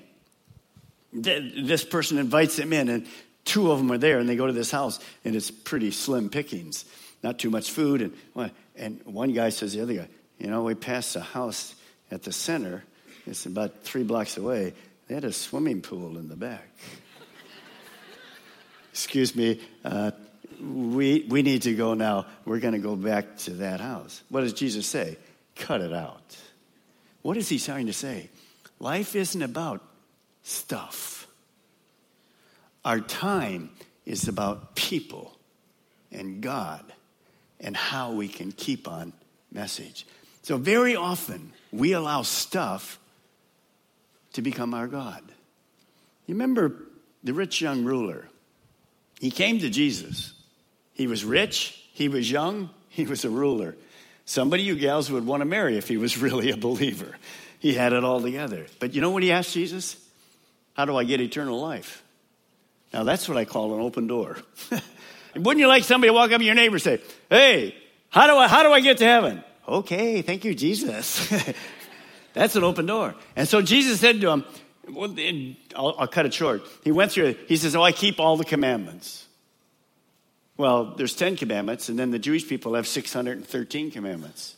this 1.11 1.83
person 1.83 2.19
invites 2.19 2.57
them 2.57 2.73
in, 2.73 2.89
and 2.89 3.07
two 3.45 3.71
of 3.71 3.79
them 3.79 3.91
are 3.91 3.97
there, 3.97 4.19
and 4.19 4.29
they 4.29 4.35
go 4.35 4.45
to 4.45 4.53
this 4.53 4.69
house, 4.69 4.99
and 5.25 5.35
it's 5.35 5.49
pretty 5.49 5.89
slim 5.89 6.29
pickings 6.29 6.85
not 7.23 7.39
too 7.39 7.49
much 7.49 7.71
food. 7.71 8.01
And, 8.35 8.51
and 8.75 9.01
one 9.05 9.33
guy 9.33 9.49
says 9.49 9.73
the 9.73 9.81
other 9.81 9.93
guy, 9.93 10.07
you 10.37 10.47
know, 10.47 10.63
we 10.63 10.75
passed 10.75 11.15
a 11.15 11.21
house 11.21 11.75
at 12.11 12.23
the 12.23 12.31
center. 12.31 12.83
It's 13.27 13.45
about 13.45 13.83
three 13.83 14.03
blocks 14.03 14.37
away. 14.37 14.73
They 15.07 15.15
had 15.15 15.25
a 15.25 15.33
swimming 15.33 15.81
pool 15.81 16.17
in 16.17 16.29
the 16.29 16.35
back. 16.35 16.67
Excuse 18.91 19.35
me, 19.35 19.59
uh, 19.83 20.11
we, 20.61 21.25
we 21.29 21.41
need 21.41 21.63
to 21.63 21.75
go 21.75 21.93
now. 21.93 22.25
We're 22.45 22.59
going 22.59 22.73
to 22.73 22.79
go 22.79 22.95
back 22.95 23.37
to 23.39 23.51
that 23.51 23.79
house. 23.79 24.21
What 24.29 24.41
does 24.41 24.53
Jesus 24.53 24.85
say? 24.87 25.17
Cut 25.55 25.81
it 25.81 25.93
out. 25.93 26.37
What 27.21 27.37
is 27.37 27.49
he 27.49 27.59
trying 27.59 27.87
to 27.87 27.93
say? 27.93 28.29
Life 28.79 29.15
isn't 29.15 29.41
about 29.41 29.83
stuff. 30.43 31.27
Our 32.85 33.01
time 33.01 33.71
is 34.05 34.27
about 34.27 34.75
people 34.75 35.37
and 36.11 36.41
God 36.41 36.83
and 37.59 37.75
how 37.75 38.11
we 38.11 38.27
can 38.27 38.51
keep 38.51 38.87
on 38.87 39.13
message. 39.51 40.05
So, 40.43 40.57
very 40.57 40.95
often, 40.95 41.51
we 41.71 41.93
allow 41.93 42.21
stuff 42.21 42.99
to 44.33 44.41
become 44.41 44.73
our 44.73 44.87
God. 44.87 45.23
You 46.25 46.35
remember 46.35 46.75
the 47.23 47.33
rich 47.33 47.61
young 47.61 47.83
ruler? 47.83 48.27
He 49.19 49.31
came 49.31 49.59
to 49.59 49.69
Jesus. 49.69 50.33
He 50.93 51.07
was 51.07 51.23
rich, 51.23 51.83
he 51.93 52.09
was 52.09 52.29
young, 52.29 52.69
he 52.89 53.05
was 53.05 53.25
a 53.25 53.29
ruler. 53.29 53.75
Somebody 54.25 54.63
you 54.63 54.75
gals 54.75 55.09
would 55.09 55.25
want 55.25 55.41
to 55.41 55.45
marry 55.45 55.77
if 55.77 55.87
he 55.87 55.97
was 55.97 56.17
really 56.21 56.51
a 56.51 56.57
believer. 56.57 57.15
He 57.59 57.73
had 57.73 57.93
it 57.93 58.03
all 58.03 58.21
together. 58.21 58.67
But 58.79 58.93
you 58.93 59.01
know 59.01 59.09
what 59.09 59.23
he 59.23 59.31
asked 59.31 59.53
Jesus? 59.53 59.97
How 60.73 60.85
do 60.85 60.95
I 60.95 61.03
get 61.03 61.19
eternal 61.19 61.59
life? 61.59 62.03
Now, 62.93 63.03
that's 63.03 63.27
what 63.27 63.37
I 63.37 63.45
call 63.45 63.73
an 63.75 63.81
open 63.81 64.07
door. 64.07 64.37
Wouldn't 65.35 65.59
you 65.59 65.67
like 65.67 65.83
somebody 65.83 66.09
to 66.09 66.13
walk 66.13 66.31
up 66.31 66.39
to 66.39 66.45
your 66.45 66.55
neighbor 66.55 66.75
and 66.75 66.81
say, 66.81 67.01
Hey, 67.29 67.75
how 68.09 68.27
do 68.27 68.35
I, 68.35 68.47
how 68.47 68.63
do 68.63 68.71
I 68.71 68.79
get 68.79 68.97
to 68.97 69.05
heaven? 69.05 69.43
Okay, 69.67 70.21
thank 70.21 70.45
you, 70.45 70.55
Jesus. 70.55 71.31
that's 72.33 72.55
an 72.55 72.63
open 72.63 72.87
door. 72.87 73.15
And 73.35 73.47
so 73.47 73.61
Jesus 73.61 73.99
said 73.99 74.19
to 74.21 74.29
him, 74.29 74.45
well, 74.91 75.15
I'll, 75.75 75.95
I'll 75.99 76.07
cut 76.07 76.25
it 76.25 76.33
short. 76.33 76.63
He 76.83 76.91
went 76.91 77.11
through. 77.11 77.35
He 77.47 77.57
says, 77.57 77.75
Oh, 77.75 77.83
I 77.83 77.91
keep 77.91 78.19
all 78.19 78.37
the 78.37 78.45
commandments. 78.45 79.27
Well, 80.57 80.93
there's 80.97 81.15
10 81.15 81.37
commandments, 81.37 81.87
and 81.87 81.97
then 81.97 82.11
the 82.11 82.19
Jewish 82.19 82.47
people 82.47 82.73
have 82.73 82.85
613 82.85 83.91
commandments. 83.91 84.55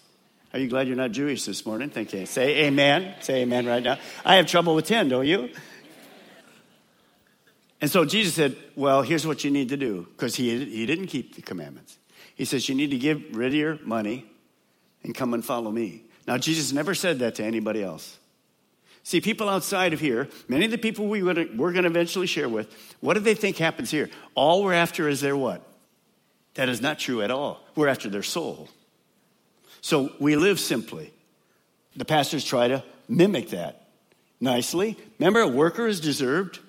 Are 0.53 0.59
you 0.59 0.67
glad 0.67 0.87
you're 0.87 0.97
not 0.97 1.11
Jewish 1.11 1.45
this 1.45 1.65
morning? 1.65 1.89
Thank 1.89 2.13
you. 2.13 2.25
Say 2.25 2.65
amen. 2.65 3.15
Say 3.21 3.43
amen 3.43 3.67
right 3.67 3.83
now. 3.83 3.99
I 4.25 4.35
have 4.35 4.47
trouble 4.47 4.73
with 4.73 4.85
10, 4.85 5.09
don't 5.09 5.27
you? 5.27 5.49
And 7.81 7.89
so 7.89 8.05
Jesus 8.05 8.35
said, 8.35 8.55
Well, 8.75 9.01
here's 9.01 9.25
what 9.25 9.43
you 9.43 9.51
need 9.51 9.69
to 9.69 9.77
do, 9.77 10.07
because 10.11 10.35
he, 10.35 10.63
he 10.65 10.85
didn't 10.85 11.07
keep 11.07 11.35
the 11.35 11.41
commandments. 11.41 11.97
He 12.35 12.45
says, 12.45 12.69
You 12.69 12.75
need 12.75 12.91
to 12.91 12.97
give 12.97 13.35
rid 13.35 13.47
of 13.47 13.53
your 13.55 13.79
money 13.83 14.25
and 15.03 15.15
come 15.15 15.33
and 15.33 15.43
follow 15.43 15.71
me. 15.71 16.03
Now, 16.27 16.37
Jesus 16.37 16.71
never 16.71 16.93
said 16.93 17.19
that 17.19 17.35
to 17.35 17.43
anybody 17.43 17.83
else. 17.83 18.19
See, 19.03 19.19
people 19.19 19.49
outside 19.49 19.93
of 19.93 19.99
here, 19.99 20.29
many 20.47 20.65
of 20.65 20.71
the 20.71 20.77
people 20.77 21.07
we 21.07 21.23
we're 21.23 21.33
going 21.33 21.83
to 21.83 21.89
eventually 21.89 22.27
share 22.27 22.47
with, 22.47 22.71
what 22.99 23.15
do 23.15 23.19
they 23.19 23.33
think 23.33 23.57
happens 23.57 23.89
here? 23.89 24.11
All 24.35 24.63
we're 24.63 24.73
after 24.73 25.09
is 25.09 25.21
their 25.21 25.35
what? 25.35 25.67
That 26.53 26.69
is 26.69 26.81
not 26.81 26.99
true 26.99 27.23
at 27.23 27.31
all. 27.31 27.65
We're 27.75 27.87
after 27.87 28.09
their 28.09 28.21
soul. 28.21 28.69
So 29.81 30.13
we 30.19 30.35
live 30.35 30.59
simply. 30.59 31.11
The 31.95 32.05
pastors 32.05 32.45
try 32.45 32.67
to 32.67 32.83
mimic 33.09 33.49
that 33.49 33.87
nicely. 34.39 34.97
Remember, 35.17 35.39
a 35.39 35.47
worker 35.47 35.87
is 35.87 35.99
deserved 35.99 36.59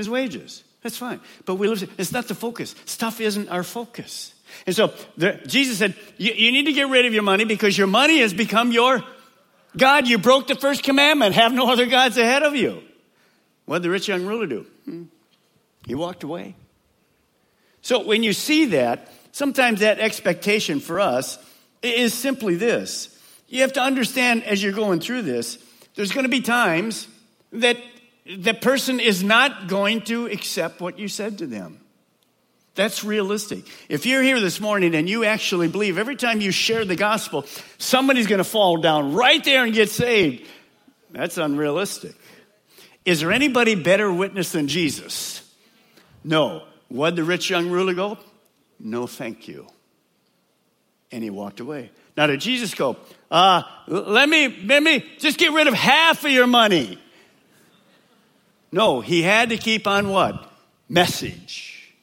his 0.00 0.08
wages. 0.08 0.64
That's 0.82 0.96
fine. 0.96 1.20
But 1.44 1.56
we 1.56 1.68
live, 1.68 1.90
it's 1.98 2.12
not 2.12 2.26
the 2.26 2.34
focus. 2.34 2.74
Stuff 2.86 3.20
isn't 3.20 3.48
our 3.50 3.62
focus. 3.62 4.34
And 4.66 4.74
so 4.74 4.92
the, 5.16 5.40
Jesus 5.46 5.78
said, 5.78 5.94
you, 6.16 6.50
need 6.52 6.66
to 6.66 6.72
get 6.72 6.88
rid 6.88 7.06
of 7.06 7.12
your 7.12 7.22
money 7.22 7.44
because 7.44 7.76
your 7.76 7.86
money 7.86 8.20
has 8.20 8.32
become 8.32 8.72
your 8.72 9.04
God. 9.76 10.08
You 10.08 10.18
broke 10.18 10.48
the 10.48 10.54
first 10.54 10.82
commandment 10.82 11.34
have 11.34 11.52
no 11.52 11.70
other 11.70 11.86
gods 11.86 12.16
ahead 12.16 12.42
of 12.42 12.56
you. 12.56 12.82
What 13.66 13.78
did 13.78 13.82
the 13.84 13.90
rich 13.90 14.08
young 14.08 14.26
ruler 14.26 14.46
do? 14.46 14.66
Hmm. 14.84 15.04
He 15.86 15.94
walked 15.94 16.24
away. 16.24 16.56
So 17.82 18.04
when 18.04 18.22
you 18.22 18.32
see 18.32 18.66
that, 18.66 19.12
sometimes 19.32 19.80
that 19.80 20.00
expectation 20.00 20.80
for 20.80 20.98
us 20.98 21.38
is 21.82 22.12
simply 22.12 22.56
this. 22.56 23.16
You 23.48 23.62
have 23.62 23.72
to 23.74 23.80
understand 23.80 24.44
as 24.44 24.62
you're 24.62 24.72
going 24.72 25.00
through 25.00 25.22
this, 25.22 25.58
there's 25.94 26.12
going 26.12 26.24
to 26.24 26.30
be 26.30 26.40
times 26.40 27.08
that 27.52 27.76
the 28.38 28.54
person 28.54 29.00
is 29.00 29.22
not 29.22 29.68
going 29.68 30.02
to 30.02 30.26
accept 30.26 30.80
what 30.80 30.98
you 30.98 31.08
said 31.08 31.38
to 31.38 31.46
them. 31.46 31.80
That's 32.74 33.02
realistic. 33.02 33.64
If 33.88 34.06
you're 34.06 34.22
here 34.22 34.40
this 34.40 34.60
morning 34.60 34.94
and 34.94 35.08
you 35.08 35.24
actually 35.24 35.68
believe 35.68 35.98
every 35.98 36.16
time 36.16 36.40
you 36.40 36.50
share 36.50 36.84
the 36.84 36.96
gospel, 36.96 37.44
somebody's 37.78 38.26
going 38.26 38.38
to 38.38 38.44
fall 38.44 38.76
down 38.78 39.12
right 39.12 39.42
there 39.44 39.64
and 39.64 39.74
get 39.74 39.90
saved, 39.90 40.46
that's 41.10 41.36
unrealistic. 41.36 42.14
Is 43.04 43.20
there 43.20 43.32
anybody 43.32 43.74
better 43.74 44.12
witness 44.12 44.52
than 44.52 44.68
Jesus? 44.68 45.42
No. 46.22 46.62
What 46.88 47.16
the 47.16 47.24
rich 47.24 47.50
young 47.50 47.70
ruler 47.70 47.94
go? 47.94 48.18
No, 48.78 49.06
thank 49.06 49.48
you. 49.48 49.66
And 51.10 51.22
he 51.24 51.30
walked 51.30 51.60
away. 51.60 51.90
Now, 52.16 52.26
did 52.26 52.40
Jesus 52.40 52.74
go, 52.74 52.96
uh, 53.30 53.62
let 53.86 54.28
me, 54.28 54.64
let 54.64 54.82
me 54.82 55.04
just 55.18 55.38
get 55.38 55.52
rid 55.52 55.66
of 55.66 55.74
half 55.74 56.24
of 56.24 56.30
your 56.30 56.46
money? 56.46 56.98
No, 58.72 59.00
he 59.00 59.22
had 59.22 59.50
to 59.50 59.56
keep 59.56 59.86
on 59.86 60.08
what? 60.08 60.50
Message. 60.88 61.94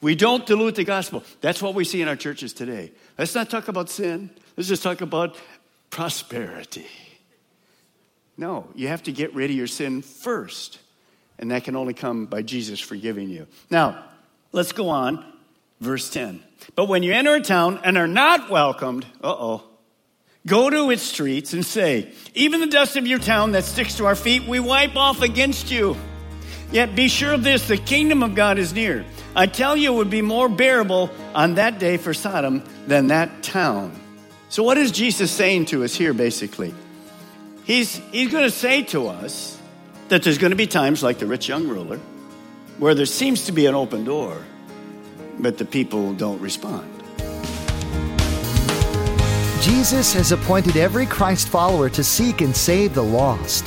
We 0.00 0.16
don't 0.16 0.44
dilute 0.44 0.74
the 0.74 0.84
gospel. 0.84 1.22
That's 1.40 1.62
what 1.62 1.74
we 1.74 1.84
see 1.84 2.02
in 2.02 2.08
our 2.08 2.16
churches 2.16 2.52
today. 2.52 2.90
Let's 3.16 3.34
not 3.34 3.50
talk 3.50 3.68
about 3.68 3.88
sin. 3.88 4.30
Let's 4.56 4.68
just 4.68 4.82
talk 4.82 5.00
about 5.00 5.36
prosperity. 5.90 6.86
No, 8.36 8.66
you 8.74 8.88
have 8.88 9.04
to 9.04 9.12
get 9.12 9.34
rid 9.34 9.50
of 9.50 9.56
your 9.56 9.66
sin 9.66 10.02
first. 10.02 10.80
And 11.38 11.50
that 11.50 11.64
can 11.64 11.76
only 11.76 11.94
come 11.94 12.26
by 12.26 12.42
Jesus 12.42 12.80
forgiving 12.80 13.28
you. 13.28 13.46
Now, 13.70 14.04
let's 14.50 14.72
go 14.72 14.88
on. 14.88 15.24
Verse 15.80 16.08
10. 16.10 16.42
But 16.76 16.88
when 16.88 17.02
you 17.02 17.12
enter 17.12 17.34
a 17.34 17.40
town 17.40 17.80
and 17.82 17.98
are 17.98 18.06
not 18.06 18.50
welcomed, 18.50 19.04
uh 19.22 19.28
oh, 19.28 19.64
Go 20.46 20.70
to 20.70 20.90
its 20.90 21.02
streets 21.02 21.52
and 21.52 21.64
say, 21.64 22.10
Even 22.34 22.60
the 22.60 22.66
dust 22.66 22.96
of 22.96 23.06
your 23.06 23.20
town 23.20 23.52
that 23.52 23.64
sticks 23.64 23.96
to 23.96 24.06
our 24.06 24.16
feet, 24.16 24.46
we 24.46 24.58
wipe 24.58 24.96
off 24.96 25.22
against 25.22 25.70
you. 25.70 25.96
Yet 26.72 26.96
be 26.96 27.08
sure 27.08 27.32
of 27.32 27.44
this 27.44 27.68
the 27.68 27.76
kingdom 27.76 28.22
of 28.22 28.34
God 28.34 28.58
is 28.58 28.72
near. 28.72 29.04
I 29.36 29.46
tell 29.46 29.76
you, 29.76 29.92
it 29.92 29.96
would 29.96 30.10
be 30.10 30.22
more 30.22 30.48
bearable 30.48 31.10
on 31.34 31.54
that 31.54 31.78
day 31.78 31.96
for 31.96 32.12
Sodom 32.12 32.64
than 32.86 33.08
that 33.08 33.42
town. 33.42 33.98
So, 34.48 34.62
what 34.62 34.78
is 34.78 34.90
Jesus 34.90 35.30
saying 35.30 35.66
to 35.66 35.84
us 35.84 35.94
here, 35.94 36.12
basically? 36.12 36.74
He's, 37.64 37.96
he's 38.10 38.30
going 38.30 38.44
to 38.44 38.50
say 38.50 38.82
to 38.84 39.08
us 39.08 39.58
that 40.08 40.22
there's 40.22 40.38
going 40.38 40.50
to 40.50 40.56
be 40.56 40.66
times 40.66 41.02
like 41.02 41.18
the 41.18 41.26
rich 41.26 41.48
young 41.48 41.68
ruler 41.68 42.00
where 42.78 42.94
there 42.94 43.06
seems 43.06 43.46
to 43.46 43.52
be 43.52 43.66
an 43.66 43.74
open 43.74 44.04
door, 44.04 44.44
but 45.38 45.58
the 45.58 45.64
people 45.64 46.12
don't 46.14 46.40
respond. 46.40 46.91
Jesus 49.62 50.12
has 50.14 50.32
appointed 50.32 50.76
every 50.76 51.06
Christ 51.06 51.48
follower 51.48 51.88
to 51.90 52.02
seek 52.02 52.40
and 52.40 52.54
save 52.54 52.94
the 52.94 53.04
lost. 53.04 53.64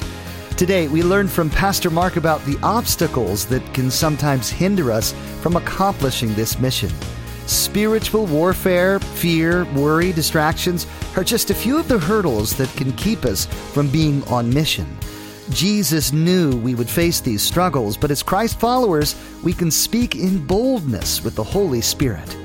Today, 0.58 0.90
we 0.90 1.02
learn 1.02 1.30
from 1.30 1.50
Pastor 1.50 1.90
Mark 1.90 2.18
about 2.18 2.44
the 2.44 2.60
obstacles 2.62 3.46
that 3.46 3.64
can 3.74 3.90
sometimes 3.90 4.50
hinder 4.50 4.92
us 4.92 5.14
from 5.40 5.56
accomplishing 5.56 6.34
this 6.34 6.60
mission. 6.60 6.90
Spiritual 7.46 8.26
warfare, 8.26 9.00
fear, 9.00 9.64
worry, 9.74 10.12
distractions 10.12 10.86
are 11.16 11.24
just 11.24 11.50
a 11.50 11.56
few 11.56 11.78
of 11.78 11.88
the 11.88 11.98
hurdles 11.98 12.58
that 12.58 12.76
can 12.76 12.92
keep 12.98 13.24
us 13.24 13.46
from 13.46 13.88
being 13.88 14.22
on 14.26 14.54
mission. 14.54 14.98
Jesus 15.50 16.12
knew 16.12 16.58
we 16.58 16.76
would 16.76 16.90
face 16.90 17.22
these 17.22 17.42
struggles, 17.42 17.96
but 17.96 18.12
as 18.12 18.22
Christ 18.22 18.60
followers, 18.60 19.16
we 19.44 19.54
can 19.54 19.72
speak 19.72 20.16
in 20.18 20.46
boldness 20.46 21.24
with 21.24 21.36
the 21.36 21.44
Holy 21.44 21.80
Spirit. 21.80 22.45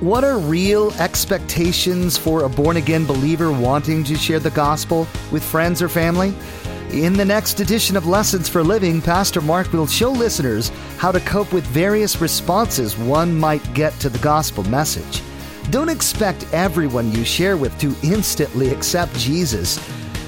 What 0.00 0.22
are 0.22 0.38
real 0.38 0.92
expectations 1.00 2.16
for 2.16 2.44
a 2.44 2.48
born 2.48 2.76
again 2.76 3.04
believer 3.04 3.50
wanting 3.50 4.04
to 4.04 4.14
share 4.14 4.38
the 4.38 4.50
gospel 4.50 5.08
with 5.32 5.42
friends 5.42 5.82
or 5.82 5.88
family? 5.88 6.32
In 6.92 7.14
the 7.14 7.24
next 7.24 7.58
edition 7.58 7.96
of 7.96 8.06
Lessons 8.06 8.48
for 8.48 8.62
Living, 8.62 9.02
Pastor 9.02 9.40
Mark 9.40 9.72
will 9.72 9.88
show 9.88 10.12
listeners 10.12 10.68
how 10.98 11.10
to 11.10 11.18
cope 11.18 11.52
with 11.52 11.66
various 11.66 12.20
responses 12.20 12.96
one 12.96 13.36
might 13.36 13.74
get 13.74 13.92
to 13.94 14.08
the 14.08 14.20
gospel 14.20 14.62
message. 14.62 15.20
Don't 15.70 15.88
expect 15.88 16.46
everyone 16.52 17.10
you 17.10 17.24
share 17.24 17.56
with 17.56 17.76
to 17.80 17.92
instantly 18.04 18.68
accept 18.68 19.12
Jesus. 19.14 19.84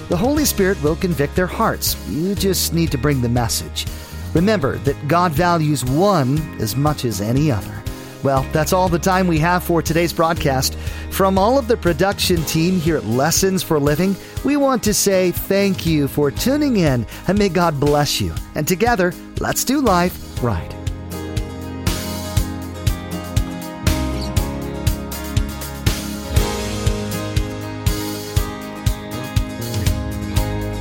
The 0.09 0.16
Holy 0.16 0.46
Spirit 0.46 0.83
will 0.83 0.96
convict 0.96 1.37
their 1.37 1.46
hearts. 1.46 1.96
You 2.09 2.35
just 2.35 2.74
need 2.74 2.90
to 2.90 2.98
bring 2.98 3.20
the 3.20 3.28
message. 3.28 3.87
Remember 4.35 4.78
that 4.78 5.06
God 5.06 5.30
values 5.30 5.85
one 5.85 6.38
as 6.61 6.74
much 6.74 7.04
as 7.04 7.20
any 7.20 7.52
other. 7.52 7.79
Well, 8.22 8.42
that's 8.52 8.74
all 8.74 8.88
the 8.88 8.98
time 8.98 9.26
we 9.26 9.38
have 9.38 9.64
for 9.64 9.80
today's 9.80 10.12
broadcast. 10.12 10.74
From 11.11 11.38
all 11.38 11.59
of 11.59 11.68
the 11.68 11.76
production 11.76 12.44
team 12.44 12.78
here 12.78 12.98
at 12.98 13.06
Lessons 13.06 13.62
for 13.62 13.80
Living, 13.80 14.14
we 14.44 14.59
want 14.59 14.83
to 14.85 14.94
say 14.94 15.30
thank 15.30 15.87
you 15.87 16.06
for 16.06 16.30
tuning 16.30 16.76
in 16.76 17.06
and 17.28 17.38
may 17.38 17.48
God 17.48 17.80
bless 17.80 18.20
you. 18.20 18.35
And 18.54 18.68
together, 18.68 19.14
let's 19.40 19.64
do 19.64 19.80
life 19.80 20.42
right. 20.42 20.74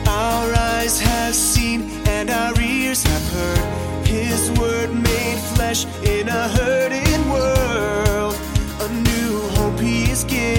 Our 0.08 0.54
eyes 0.56 0.99
have 0.99 1.34
seen 1.34 1.89
and 2.06 2.30
our 2.30 2.60
ears 2.60 3.04
have 3.04 3.32
heard 3.32 4.08
His 4.08 4.52
word 4.60 4.93
made 4.93 5.39
flesh 5.56 5.86
in 6.04 6.28
a 6.28 6.47
hurting 6.49 7.09
world. 10.10 10.59